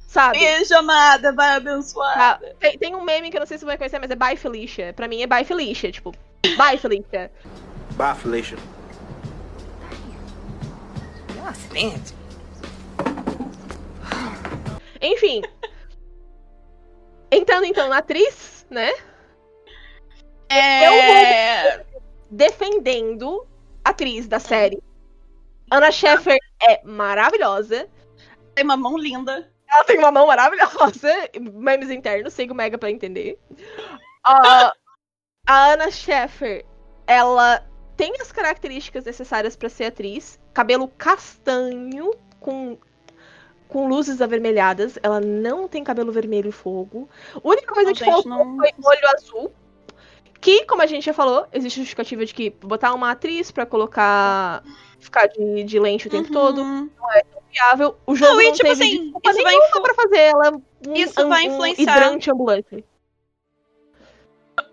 [0.08, 0.40] Sabe?
[0.40, 2.14] Beijo, amada, vai abençoar.
[2.14, 4.16] Tá, tem, tem um meme que eu não sei se você vai conhecer, mas é
[4.16, 4.92] Bye Felicia.
[4.94, 6.14] Pra mim é Bye Felicia, tipo,
[6.58, 7.32] Bye Felicia.
[7.92, 8.58] Bye, Felicia.
[11.42, 12.14] You're fancy.
[15.02, 15.42] Enfim.
[17.32, 18.92] Entrando então na atriz, né?
[20.50, 21.84] É.
[22.30, 23.48] Defendendo
[23.84, 24.82] a atriz da série.
[25.72, 27.90] Ana Sheffer é maravilhosa.
[28.54, 29.50] Tem uma mão linda.
[29.68, 31.10] Ela tem uma mão maravilhosa.
[31.40, 33.40] Memes internos, siga o Mega pra entender.
[34.24, 34.72] Ah,
[35.48, 36.66] a Ana Sheffer,
[37.08, 37.66] ela
[37.96, 40.41] tem as características necessárias pra ser atriz.
[40.54, 42.78] Cabelo castanho, com,
[43.68, 44.98] com luzes avermelhadas.
[45.02, 47.08] Ela não tem cabelo vermelho e fogo.
[47.36, 49.52] A única coisa Não, que faltou não- foi olho azul.
[50.42, 54.64] Que, como a gente já falou, existe justificativa de que botar uma atriz pra colocar.
[55.00, 56.34] ficar de, de lente o tempo Uhum.
[56.34, 56.90] todo
[57.52, 57.98] viável.
[58.06, 60.94] O jogo Não, não, e, tipo teve assim, isso vai influ- pra fazer ela um,
[60.94, 61.98] Isso vai um influenciar.
[61.98, 62.86] hidrante ambulante.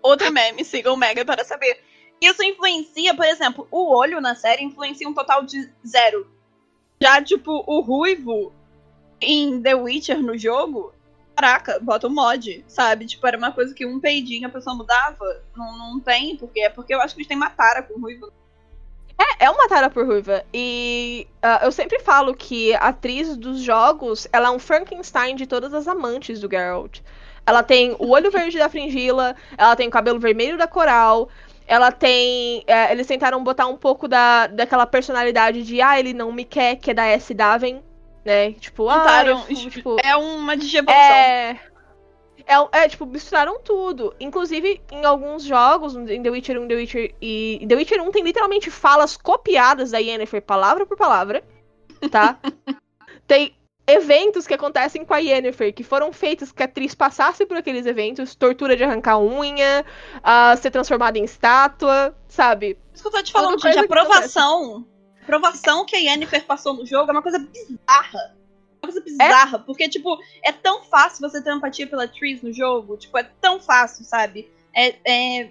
[0.01, 1.79] Outro meme, siga o Mega para saber.
[2.21, 6.27] Isso influencia, por exemplo, o olho na série influencia um total de zero.
[7.01, 8.51] Já, tipo, o ruivo
[9.21, 10.93] em The Witcher no jogo,
[11.35, 13.05] caraca, bota o mod, sabe?
[13.05, 15.41] Tipo, era uma coisa que um peidinho a pessoa mudava.
[15.55, 18.31] Não, não tem, porque é porque eu acho que eles têm uma tara com ruivo.
[19.17, 20.43] É, é uma tara por ruiva.
[20.53, 25.47] E ah, eu sempre falo que a atriz dos jogos, ela é um Frankenstein de
[25.47, 26.99] todas as amantes do Geralt.
[27.45, 31.29] Ela tem o olho verde da Fringila, ela tem o cabelo vermelho da Coral,
[31.69, 32.63] ela tem.
[32.65, 36.75] é, eles tentaram botar um pouco da, daquela personalidade de ah, ele não me quer,
[36.77, 37.31] que é da S.
[37.31, 37.83] Daven,
[38.25, 38.53] né?
[38.53, 40.99] Tipo, ah, Tentaram, eu- tipo, É uma digievolução.
[41.05, 41.59] É,
[42.47, 42.55] é.
[42.73, 44.15] É, tipo, misturaram tudo.
[44.19, 47.63] Inclusive, em alguns jogos, em The Witcher 1 The Witcher e.
[47.69, 51.43] The Witcher 1 tem literalmente falas copiadas da Yennefer, palavra por palavra.
[52.09, 52.39] Tá?
[53.27, 53.53] tem
[53.91, 57.85] eventos que acontecem com a Yennefer, que foram feitos que a atriz passasse por aqueles
[57.85, 59.85] eventos, tortura de arrancar unha,
[60.23, 62.77] ah, ser transformada em estátua, sabe?
[62.93, 64.85] Isso que eu tô te falando, gente, a que provação.
[65.21, 68.35] A provação que a Yennefer passou no jogo é uma coisa bizarra.
[68.81, 69.59] Uma coisa bizarra.
[69.59, 72.97] Porque, tipo, é tão fácil você ter empatia pela Tris no jogo.
[72.97, 74.49] Tipo, é tão fácil, sabe?
[74.73, 75.41] É, é,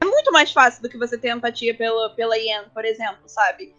[0.00, 3.74] é muito mais fácil do que você ter empatia pela, pela Yen, por exemplo, sabe?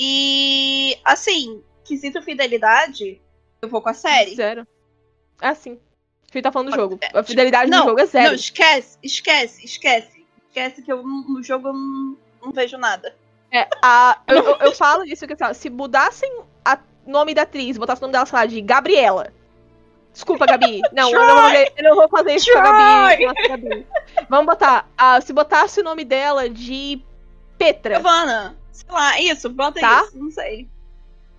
[0.00, 3.20] E, assim, quesito fidelidade,
[3.60, 4.34] eu vou com a série.
[4.34, 4.66] Zero.
[5.40, 5.78] É assim.
[6.30, 6.98] A gente tá falando do jogo.
[7.14, 8.28] A fidelidade Não, do jogo é zero.
[8.28, 10.26] Não, esquece, esquece, esquece.
[10.48, 13.14] Esquece que eu no jogo eu não, não vejo nada.
[13.50, 17.78] É, a, eu, eu, eu falo isso que assim, se mudassem o nome da atriz,
[17.78, 19.32] botasse o nome dela, sei lá, de Gabriela.
[20.12, 20.82] Desculpa, Gabi.
[20.92, 23.24] Não, eu não, vou, eu não vou fazer isso com a Gabi.
[23.24, 23.86] Nossa, Gabi.
[24.28, 24.88] Vamos botar.
[24.98, 27.00] ah, se botasse o nome dela de
[27.56, 30.04] Petra Giovana, sei lá, isso, bota Tá.
[30.04, 30.68] isso, não sei.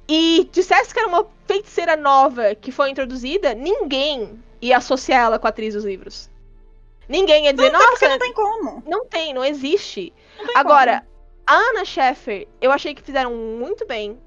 [0.09, 5.45] E dissesse que era uma feiticeira nova que foi introduzida, ninguém ia associar ela com
[5.47, 6.29] a atriz dos livros.
[7.07, 8.83] Ninguém ia dizer, Não, nossa, não tem como.
[8.85, 10.11] não tem, não existe.
[10.37, 11.05] Não tem Agora,
[11.45, 14.19] a Anna Sheffer, eu achei que fizeram muito bem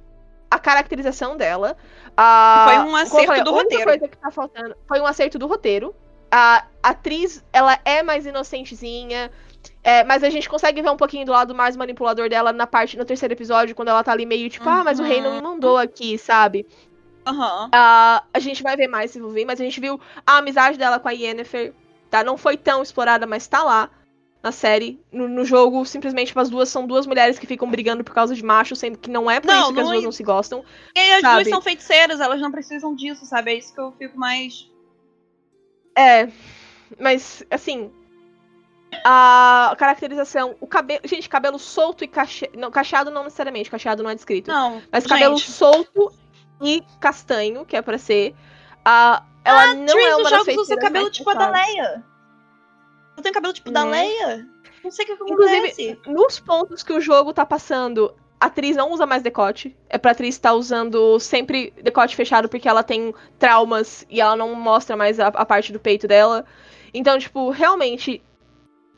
[0.50, 1.76] a caracterização dela.
[2.16, 3.84] A, Foi um como acerto falei, do a única roteiro.
[3.84, 5.94] coisa que tá faltando foi um acerto do roteiro.
[6.30, 9.30] A atriz, ela é mais inocentezinha.
[9.82, 12.96] É, mas a gente consegue ver um pouquinho do lado mais manipulador dela na parte
[12.96, 15.38] no terceiro episódio, quando ela tá ali meio tipo, ah, mas o rei não me
[15.38, 15.42] Uhum.
[15.42, 16.66] mandou aqui, sabe?
[17.26, 17.68] Aham.
[17.72, 20.98] Ah, a gente vai ver mais se envolver, mas a gente viu a amizade dela
[20.98, 21.72] com a Yennefer,
[22.10, 22.22] tá?
[22.24, 23.88] Não foi tão explorada, mas tá lá
[24.42, 25.00] na série.
[25.12, 28.44] No, no jogo, simplesmente as duas são duas mulheres que ficam brigando por causa de
[28.44, 30.22] macho, sendo que não é por Não, isso que as não duas é- não se
[30.24, 30.64] gostam.
[30.96, 31.36] E as Sabe?
[31.44, 33.52] duas são feiticeiras, elas não precisam disso, sabe?
[33.52, 34.68] É isso que eu fico mais.
[35.96, 36.28] É,
[36.98, 37.90] mas assim.
[39.04, 41.00] A caracterização, o cabelo.
[41.04, 42.58] Gente, cabelo solto e cacheado.
[42.58, 44.50] Não, cacheado não necessariamente, cacheado não é descrito.
[44.50, 44.82] Não.
[44.90, 46.12] Mas gente, cabelo solto
[46.60, 48.34] e castanho, que é pra ser.
[48.84, 51.50] A, ela não Tris é dos uma das jogos usa cabelo tipo a da.
[51.50, 52.04] Leia.
[53.16, 54.02] Eu tenho cabelo tipo da Né?
[54.02, 54.46] Leia.
[54.82, 55.98] Não sei o que, que Inclusive, acontece.
[56.06, 59.76] nos pontos que o jogo tá passando, a atriz não usa mais decote.
[59.88, 64.54] É pra atriz estar usando sempre decote fechado porque ela tem traumas e ela não
[64.54, 66.44] mostra mais a, a parte do peito dela.
[66.92, 68.20] Então, tipo, realmente,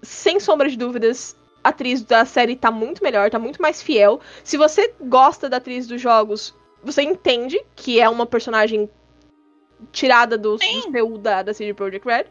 [0.05, 4.21] sem sombra de dúvidas, a atriz da série tá muito melhor, tá muito mais fiel.
[4.43, 8.89] Se você gosta da atriz dos jogos, você entende que é uma personagem
[9.91, 10.93] tirada do, do.
[10.93, 12.27] CU da, da CD Projekt Red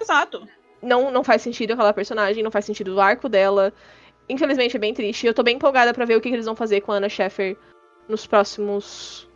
[0.00, 0.46] Exato.
[0.82, 3.72] não, não faz sentido aquela personagem, não faz sentido o arco dela.
[4.28, 5.26] Infelizmente é bem triste.
[5.26, 7.08] Eu tô bem empolgada pra ver o que, que eles vão fazer com a Anna
[7.08, 7.56] Sheffer
[8.08, 9.27] nos próximos.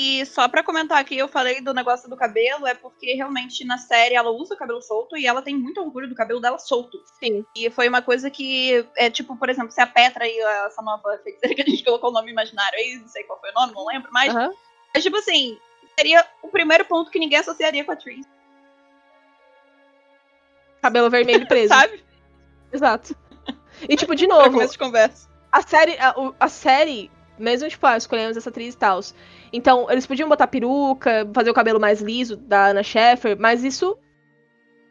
[0.00, 3.78] E só pra comentar aqui, eu falei do negócio do cabelo, é porque realmente na
[3.78, 7.02] série ela usa o cabelo solto e ela tem muito orgulho do cabelo dela solto.
[7.18, 7.44] Sim.
[7.56, 11.18] E foi uma coisa que, é tipo, por exemplo, se a Petra aí, essa nova
[11.24, 13.72] feiticeira que a gente colocou o nome imaginário aí, não sei qual foi o nome,
[13.74, 14.52] não lembro, mas, Aham.
[14.94, 15.58] mas tipo assim,
[15.98, 18.24] seria o primeiro ponto que ninguém associaria com a Tris,
[20.80, 21.74] Cabelo vermelho preso.
[21.74, 22.04] sabe?
[22.72, 23.16] Exato.
[23.88, 25.28] E tipo, de novo, começo de conversa.
[25.50, 25.98] a série.
[25.98, 29.00] A, a série, mesmo, tipo, ah, escolhemos essa atriz e tal.
[29.52, 33.96] Então, eles podiam botar peruca, fazer o cabelo mais liso da Anna Sheffer, mas isso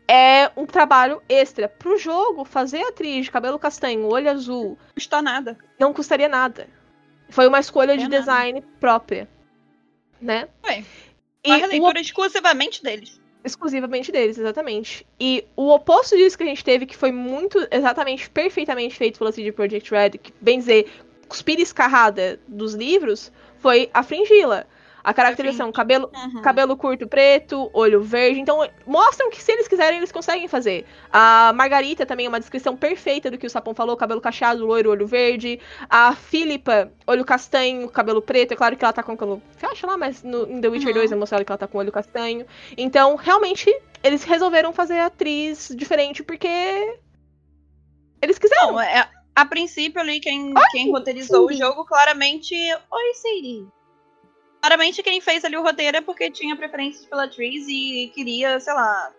[0.08, 1.68] é um trabalho extra.
[1.68, 5.58] Pro jogo, fazer a atriz de cabelo castanho, olho azul, Não custa nada.
[5.80, 6.68] não custaria nada.
[7.30, 8.20] Foi uma escolha É de nada.
[8.20, 9.28] design própria,
[10.22, 10.48] né?
[10.64, 10.86] Foi.
[11.44, 13.22] E Uma o exclusivamente deles.
[13.44, 15.06] exclusivamente deles, exatamente.
[15.20, 19.32] E o oposto disso que a gente teve, que foi muito, exatamente, perfeitamente feito pela
[19.32, 20.90] CD Projekt Red, que, bem dizer,
[21.28, 23.32] cuspida e escarrada dos livros,
[23.68, 24.66] foi a Fringila.
[25.04, 26.42] A caracterização, cabelo, Uhum.
[26.42, 28.42] cabelo curto preto, olho verde.
[28.42, 30.86] Então, mostram que se eles quiserem, eles conseguem fazer.
[31.10, 34.90] A Margarita também é uma descrição perfeita do que o Sapão falou: cabelo cacheado, loiro,
[34.90, 35.62] olho verde.
[35.90, 38.52] A Philippa, olho castanho, cabelo preto.
[38.52, 39.42] É claro que ela tá com cabelo.
[39.56, 40.96] Fecha lá, mas no, em The Witcher Uhum.
[40.96, 42.46] 2 é mostrado que ela tá com olho castanho.
[42.78, 46.50] Então, realmente, eles resolveram fazer a atriz diferente porque.
[48.22, 48.74] Eles quiseram.
[48.74, 49.08] Não, é,
[49.38, 52.56] a princípio ali, quem, quem roteirizou o jogo, claramente.
[52.56, 53.68] Oi, Siri.
[54.60, 58.74] Claramente quem fez ali o roteiro é porque tinha preferências pela Tris e queria, sei
[58.74, 59.14] lá,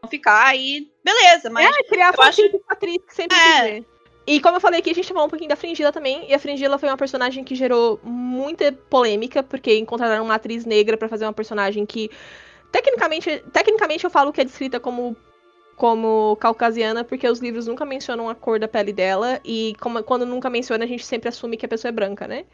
[0.00, 0.88] não ficar aí.
[1.02, 1.66] Beleza, mas.
[1.76, 3.82] É, criar eu acho- a atriz que sempre É.
[4.26, 6.30] E como eu falei aqui, a gente falou um pouquinho da Fringila também.
[6.30, 10.96] E a Fringila foi uma personagem que gerou muita polêmica, porque encontraram uma atriz negra
[10.96, 12.08] pra fazer uma personagem que.
[12.72, 15.16] Tecnicamente, tecnicamente eu falo que é descrita como.
[15.76, 20.24] Como caucasiana, porque os livros nunca mencionam a cor da pele dela, e como- quando
[20.24, 22.44] nunca menciona, a gente sempre assume que a pessoa é branca, né?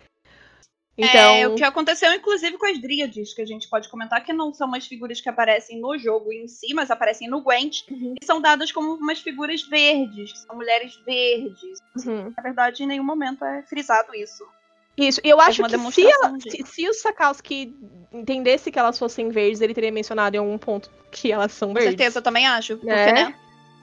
[0.98, 1.34] Então.
[1.34, 4.52] É, o que aconteceu, inclusive, com as Dríades, que a gente pode comentar que não
[4.52, 8.14] são umas figuras que aparecem no jogo em si, mas aparecem no Gwent, Uhum.
[8.20, 11.78] e são dadas como umas figuras verdes, que são mulheres verdes.
[12.06, 12.32] Uhum.
[12.36, 14.46] Na verdade, em nenhum momento é frisado isso.
[15.02, 17.74] Isso, e eu acho que se, ela, de- se, se o Sakowski
[18.12, 21.74] entendesse que elas fossem verdes, ele teria mencionado em algum ponto que elas são Com
[21.74, 21.92] verdes.
[21.92, 22.76] certeza, eu também acho.
[22.76, 23.34] Porque, É, né?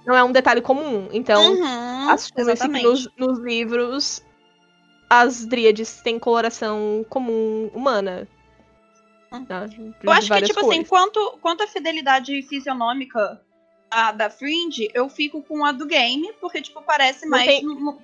[0.06, 1.10] Não é um detalhe comum.
[1.12, 4.24] Então, Uhum, assume-se que nos, nos livros
[5.10, 8.28] as dríades têm coloração comum humana.
[9.32, 9.44] Hum.
[9.46, 9.66] tá?
[10.04, 10.88] Eu acho que, tipo assim, cores.
[10.90, 13.42] quanto, quanto à fidelidade fisionômica
[13.92, 17.46] a, da Fringe, eu fico com a do game, porque, tipo, parece Não mais.
[17.46, 18.02] tem- no-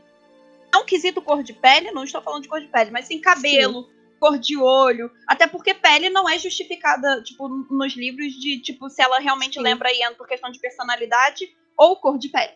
[0.74, 3.88] Não quesito cor de pele, não estou falando de cor de pele, mas sim cabelo,
[4.20, 5.12] cor de olho.
[5.28, 9.62] Até porque pele não é justificada, tipo, nos livros de, tipo, se ela realmente Sim.
[9.62, 12.54] lembra Ian por questão de personalidade ou cor de pele.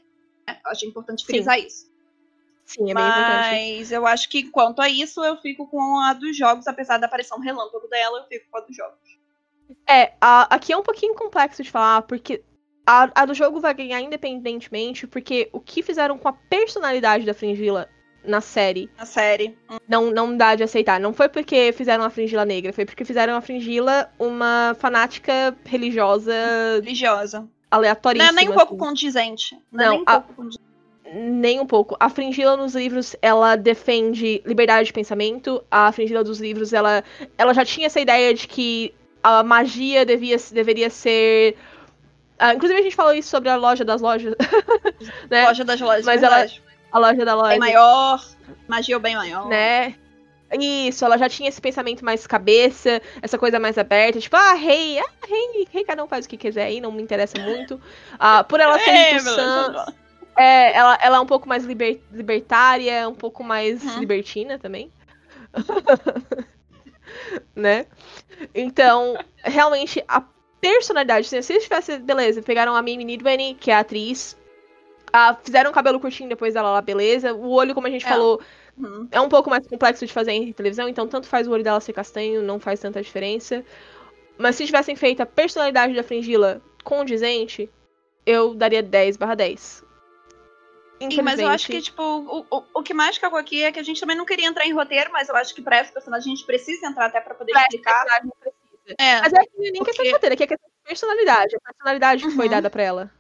[0.48, 0.60] né?
[0.66, 1.28] Eu acho importante Sim.
[1.28, 1.88] frisar isso.
[2.66, 3.50] Sim, é bem importante.
[3.50, 7.06] Mas eu acho que quanto a isso, eu fico com a dos jogos, apesar da
[7.06, 9.18] aparição relâmpago dela, eu fico com a dos jogos.
[9.88, 12.44] É, a- aqui é um pouquinho complexo de falar, porque
[12.86, 17.34] a, a do jogo vai ganhar independentemente, porque o que fizeram com a personalidade da
[17.34, 17.90] Fringila
[18.28, 18.90] na série.
[18.98, 19.58] Na série.
[19.88, 21.00] Não, não dá de aceitar.
[21.00, 26.34] Não foi porque fizeram a Fringila negra, foi porque fizeram a Fringila uma fanática religiosa
[26.84, 27.40] Religiosa.
[27.42, 28.30] Não aleatoríssima.
[28.30, 28.84] é nem um pouco assim.
[28.84, 29.58] condizente.
[29.72, 30.68] Não, é Não, nem um a- pouco condizente.
[31.14, 31.96] Nem um pouco.
[32.02, 35.64] A Fringila nos livros, ela defende liberdade de pensamento.
[35.72, 37.02] A Fringila dos livros, ela,
[37.38, 41.56] ela já tinha essa ideia de que a magia devia, deveria ser.
[42.38, 44.36] Ah, inclusive, a gente falou isso sobre a loja das lojas.
[45.32, 45.46] né?
[45.48, 46.06] Loja das lojas.
[46.06, 46.62] Mas verdade.
[46.92, 47.50] A loja da loja.
[47.50, 48.24] Bem maior.
[48.68, 49.48] Magia bem maior.
[49.48, 49.96] né?
[50.60, 54.98] Isso, ela já tinha esse pensamento mais cabeça, essa coisa mais aberta, tipo, ah, rei,
[54.98, 57.80] ah, rei, rei, cada um faz o que quiser aí, não me interessa muito.
[58.18, 59.12] Ah, por ela ser É,
[60.38, 64.00] é, ela, ela é um pouco mais liber- libertária, um pouco mais Uhum.
[64.00, 64.90] libertina também.
[67.56, 67.86] né?
[68.56, 70.24] Então, realmente, a
[70.62, 74.38] personalidade, se eles tivessem, beleza, pegaram a Mimi Nidwani, que é a atriz,
[75.12, 77.34] ah, fizeram o cabelo curtinho depois dela lá, beleza.
[77.34, 78.10] O olho, como a gente É.
[78.10, 78.42] falou,
[78.78, 79.08] Uhum.
[79.12, 81.80] é um pouco mais complexo de fazer em televisão, então tanto faz o olho dela
[81.80, 83.64] ser castanho, não faz tanta diferença.
[84.38, 87.70] Mas se tivessem feito a personalidade da Fringila condizente,
[88.26, 89.84] eu daria 10 barra 10.
[91.00, 93.80] Sim, mas eu acho que, tipo, o, o, o que mais cagou aqui é que
[93.80, 96.34] a gente também não queria entrar em roteiro, mas eu acho que pra essa personagem
[96.34, 98.04] a gente precisa entrar até pra poder Pra explicar.
[99.00, 101.56] É, Mas é que nem questão de Porque- roteiro, é que é questão de personalidade.
[101.56, 102.52] A personalidade que foi Uhum.
[102.52, 103.12] dada pra ela.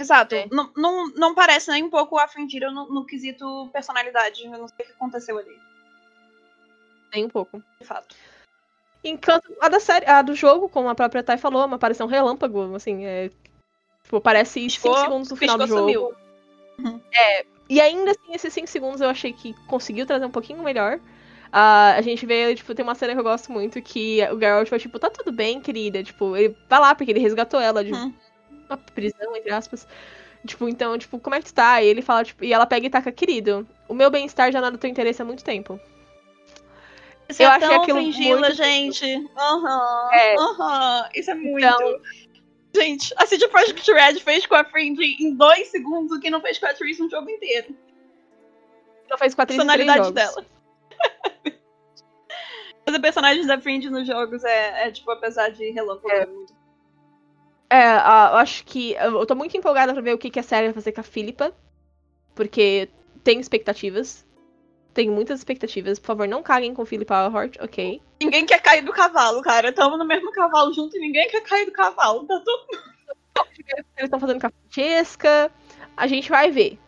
[0.00, 0.34] Exato.
[0.34, 0.46] É.
[0.50, 4.44] Não, não, não parece nem um pouco a Frindira no, no quesito personalidade.
[4.44, 5.58] Eu não sei o que aconteceu ali,
[7.10, 7.62] Tem um pouco.
[7.80, 8.14] de fato.
[9.04, 12.06] Enquanto a da série, a do jogo, como a própria Thay falou, é uma aparição
[12.06, 13.30] relâmpago, assim, é.
[14.02, 15.80] Tipo, aparece 5 Piscou, segundos no final do jogo.
[15.80, 16.14] sumiu.
[17.68, 21.00] E ainda assim, esses 5 segundos eu achei que conseguiu trazer um pouquinho melhor.
[21.52, 24.68] Ah, a gente vê, tipo, tem uma cena que eu gosto muito que o Geralt
[24.68, 26.02] foi, tipo, tá tudo bem, querida.
[26.02, 28.12] Tipo, ele vai lá porque ele resgatou ela de Uhum.
[28.68, 29.86] Uma prisão, entre aspas.
[30.44, 31.82] Tipo, então, tipo, como é que tu tá?
[31.82, 34.68] E ele fala, tipo, e ela pega e taca, querido, o meu bem-estar já não
[34.68, 35.80] é do teu interesse há muito tempo.
[37.28, 39.30] Isso Eu é achei tão aquilo Fringila, muito gente.
[39.36, 40.10] Aham.
[40.12, 40.34] É.
[40.38, 41.08] Aham.
[41.14, 41.66] Isso é muito.
[41.66, 42.00] Então-
[42.74, 46.42] Gente, a CD Projekt Red fez com a Fringe em dois segundos o que não
[46.42, 47.74] fez com a Triss no jogo inteiro.
[49.08, 50.44] Ela fez quatro personalidade dela.
[52.84, 56.10] Fazer personagens da Fringe nos jogos é, é, tipo, apesar de relâmpago.
[56.10, 56.22] É.
[56.22, 56.26] É.
[56.26, 56.54] muito.
[57.68, 58.94] É, eu acho que.
[58.94, 61.04] Eu tô muito empolgada pra ver o que, que a série vai fazer com a
[61.04, 61.52] Philippa.
[62.34, 62.88] Porque
[63.24, 64.24] tenho expectativas.
[64.94, 65.98] Tenho muitas expectativas.
[65.98, 68.00] Por favor, não caguem com Philippa Earhart, ok?
[68.20, 69.72] Ninguém quer cair do cavalo, cara.
[69.72, 72.24] Tamo no mesmo cavalo junto e ninguém quer cair do cavalo.
[72.26, 72.96] Tá tudo...
[73.68, 75.50] Eles estão fazendo com a Francesca.
[75.96, 76.78] A gente vai ver.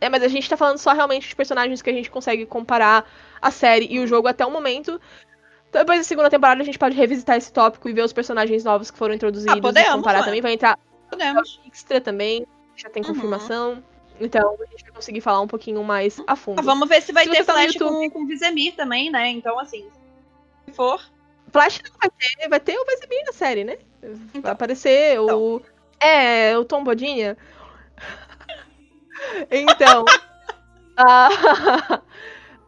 [0.00, 3.08] É, mas a gente tá falando só realmente de personagens que a gente consegue comparar
[3.40, 5.00] a série e o jogo até o momento.
[5.72, 8.90] Depois da segunda temporada a gente pode revisitar esse tópico e ver os personagens novos
[8.90, 10.24] que foram introduzidos Ah, podemos, e comparar ué.
[10.24, 10.40] também.
[10.40, 10.78] Vai entrar
[11.10, 11.60] Podemos.
[11.66, 12.46] extra também,
[12.76, 13.08] já tem Uhum.
[13.14, 13.82] confirmação.
[14.18, 16.58] Então a gente vai conseguir falar um pouquinho mais a fundo.
[16.58, 19.28] Ah, vamos ver se vai Se ter tá flash YouTube- com, com Vizemir também, né?
[19.28, 19.86] Então, assim,
[20.64, 21.00] se for.
[21.52, 23.76] Flash não vai ter, vai ter o Vesemir na série, né?
[24.02, 24.50] Vai Então.
[24.52, 25.60] aparecer o.
[26.00, 27.36] É, o Tom Bodinha.
[29.50, 30.04] então.
[30.96, 32.00] ah,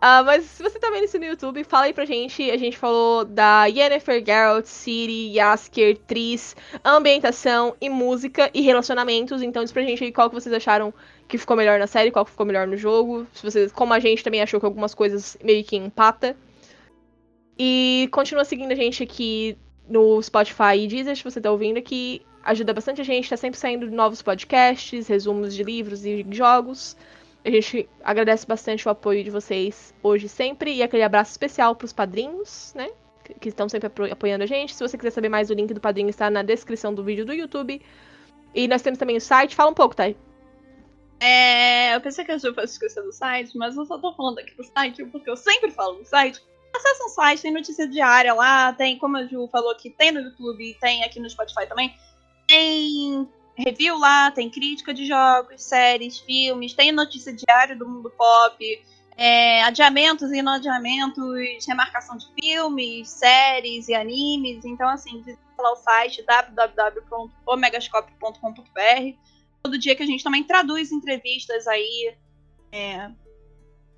[0.00, 2.48] ah, mas se você tá vendo isso no YouTube, fala aí pra gente.
[2.50, 9.42] A gente falou da Yennefer, Geralt, Ciri, Yasker, Tris, ambientação e música e relacionamentos.
[9.42, 10.94] Então diz pra gente aí qual que vocês acharam
[11.26, 13.26] que ficou melhor na série, qual que ficou melhor no jogo.
[13.34, 16.36] Se vocês, como a gente também achou que algumas coisas meio que empata.
[17.58, 22.22] E continua seguindo a gente aqui no Spotify e Deezer, se você tá ouvindo aqui.
[22.44, 26.96] Ajuda bastante a gente, tá sempre saindo novos podcasts, resumos de livros e jogos.
[27.44, 30.74] A gente agradece bastante o apoio de vocês hoje sempre.
[30.74, 32.88] E aquele abraço especial pros padrinhos, né?
[33.40, 34.74] que- estão sempre apoiando a gente.
[34.74, 37.32] Se você quiser saber mais, o link do padrinho está na descrição do vídeo do
[37.32, 37.80] YouTube.
[38.54, 39.54] E nós temos também o site.
[39.54, 40.16] Fala um pouco, Thay.
[41.20, 44.38] É, eu pensei que a Ju fosse esquecer do site, mas eu só tô falando
[44.38, 46.40] aqui do site porque eu sempre falo no site.
[46.74, 50.20] Acesse o site, tem notícia diária lá, tem, como a Ju falou aqui, tem no
[50.20, 51.94] YouTube, tem aqui no Spotify também.
[52.46, 53.28] Tem
[53.58, 58.84] review lá, tem crítica de jogos, séries, filmes, tem notícia diária do mundo pop,
[59.16, 64.64] é, adiamentos e não adiamentos, remarcação de filmes, séries e animes.
[64.64, 69.18] Então, assim, visita lá o site www.omegascope.com.br
[69.62, 72.14] todo dia que a gente também traduz entrevistas aí
[72.70, 73.10] é,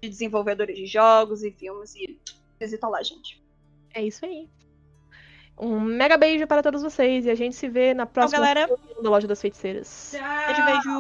[0.03, 2.19] de desenvolvedores de jogos e filmes e
[2.59, 3.43] visita lá, gente.
[3.95, 4.49] É isso aí.
[5.61, 7.27] Um mega beijo para todos vocês.
[7.27, 8.67] E a gente se vê na próxima galera.
[8.67, 10.13] reunião da Loja das Feiticeiras.
[10.13, 10.91] Beijo, beijo.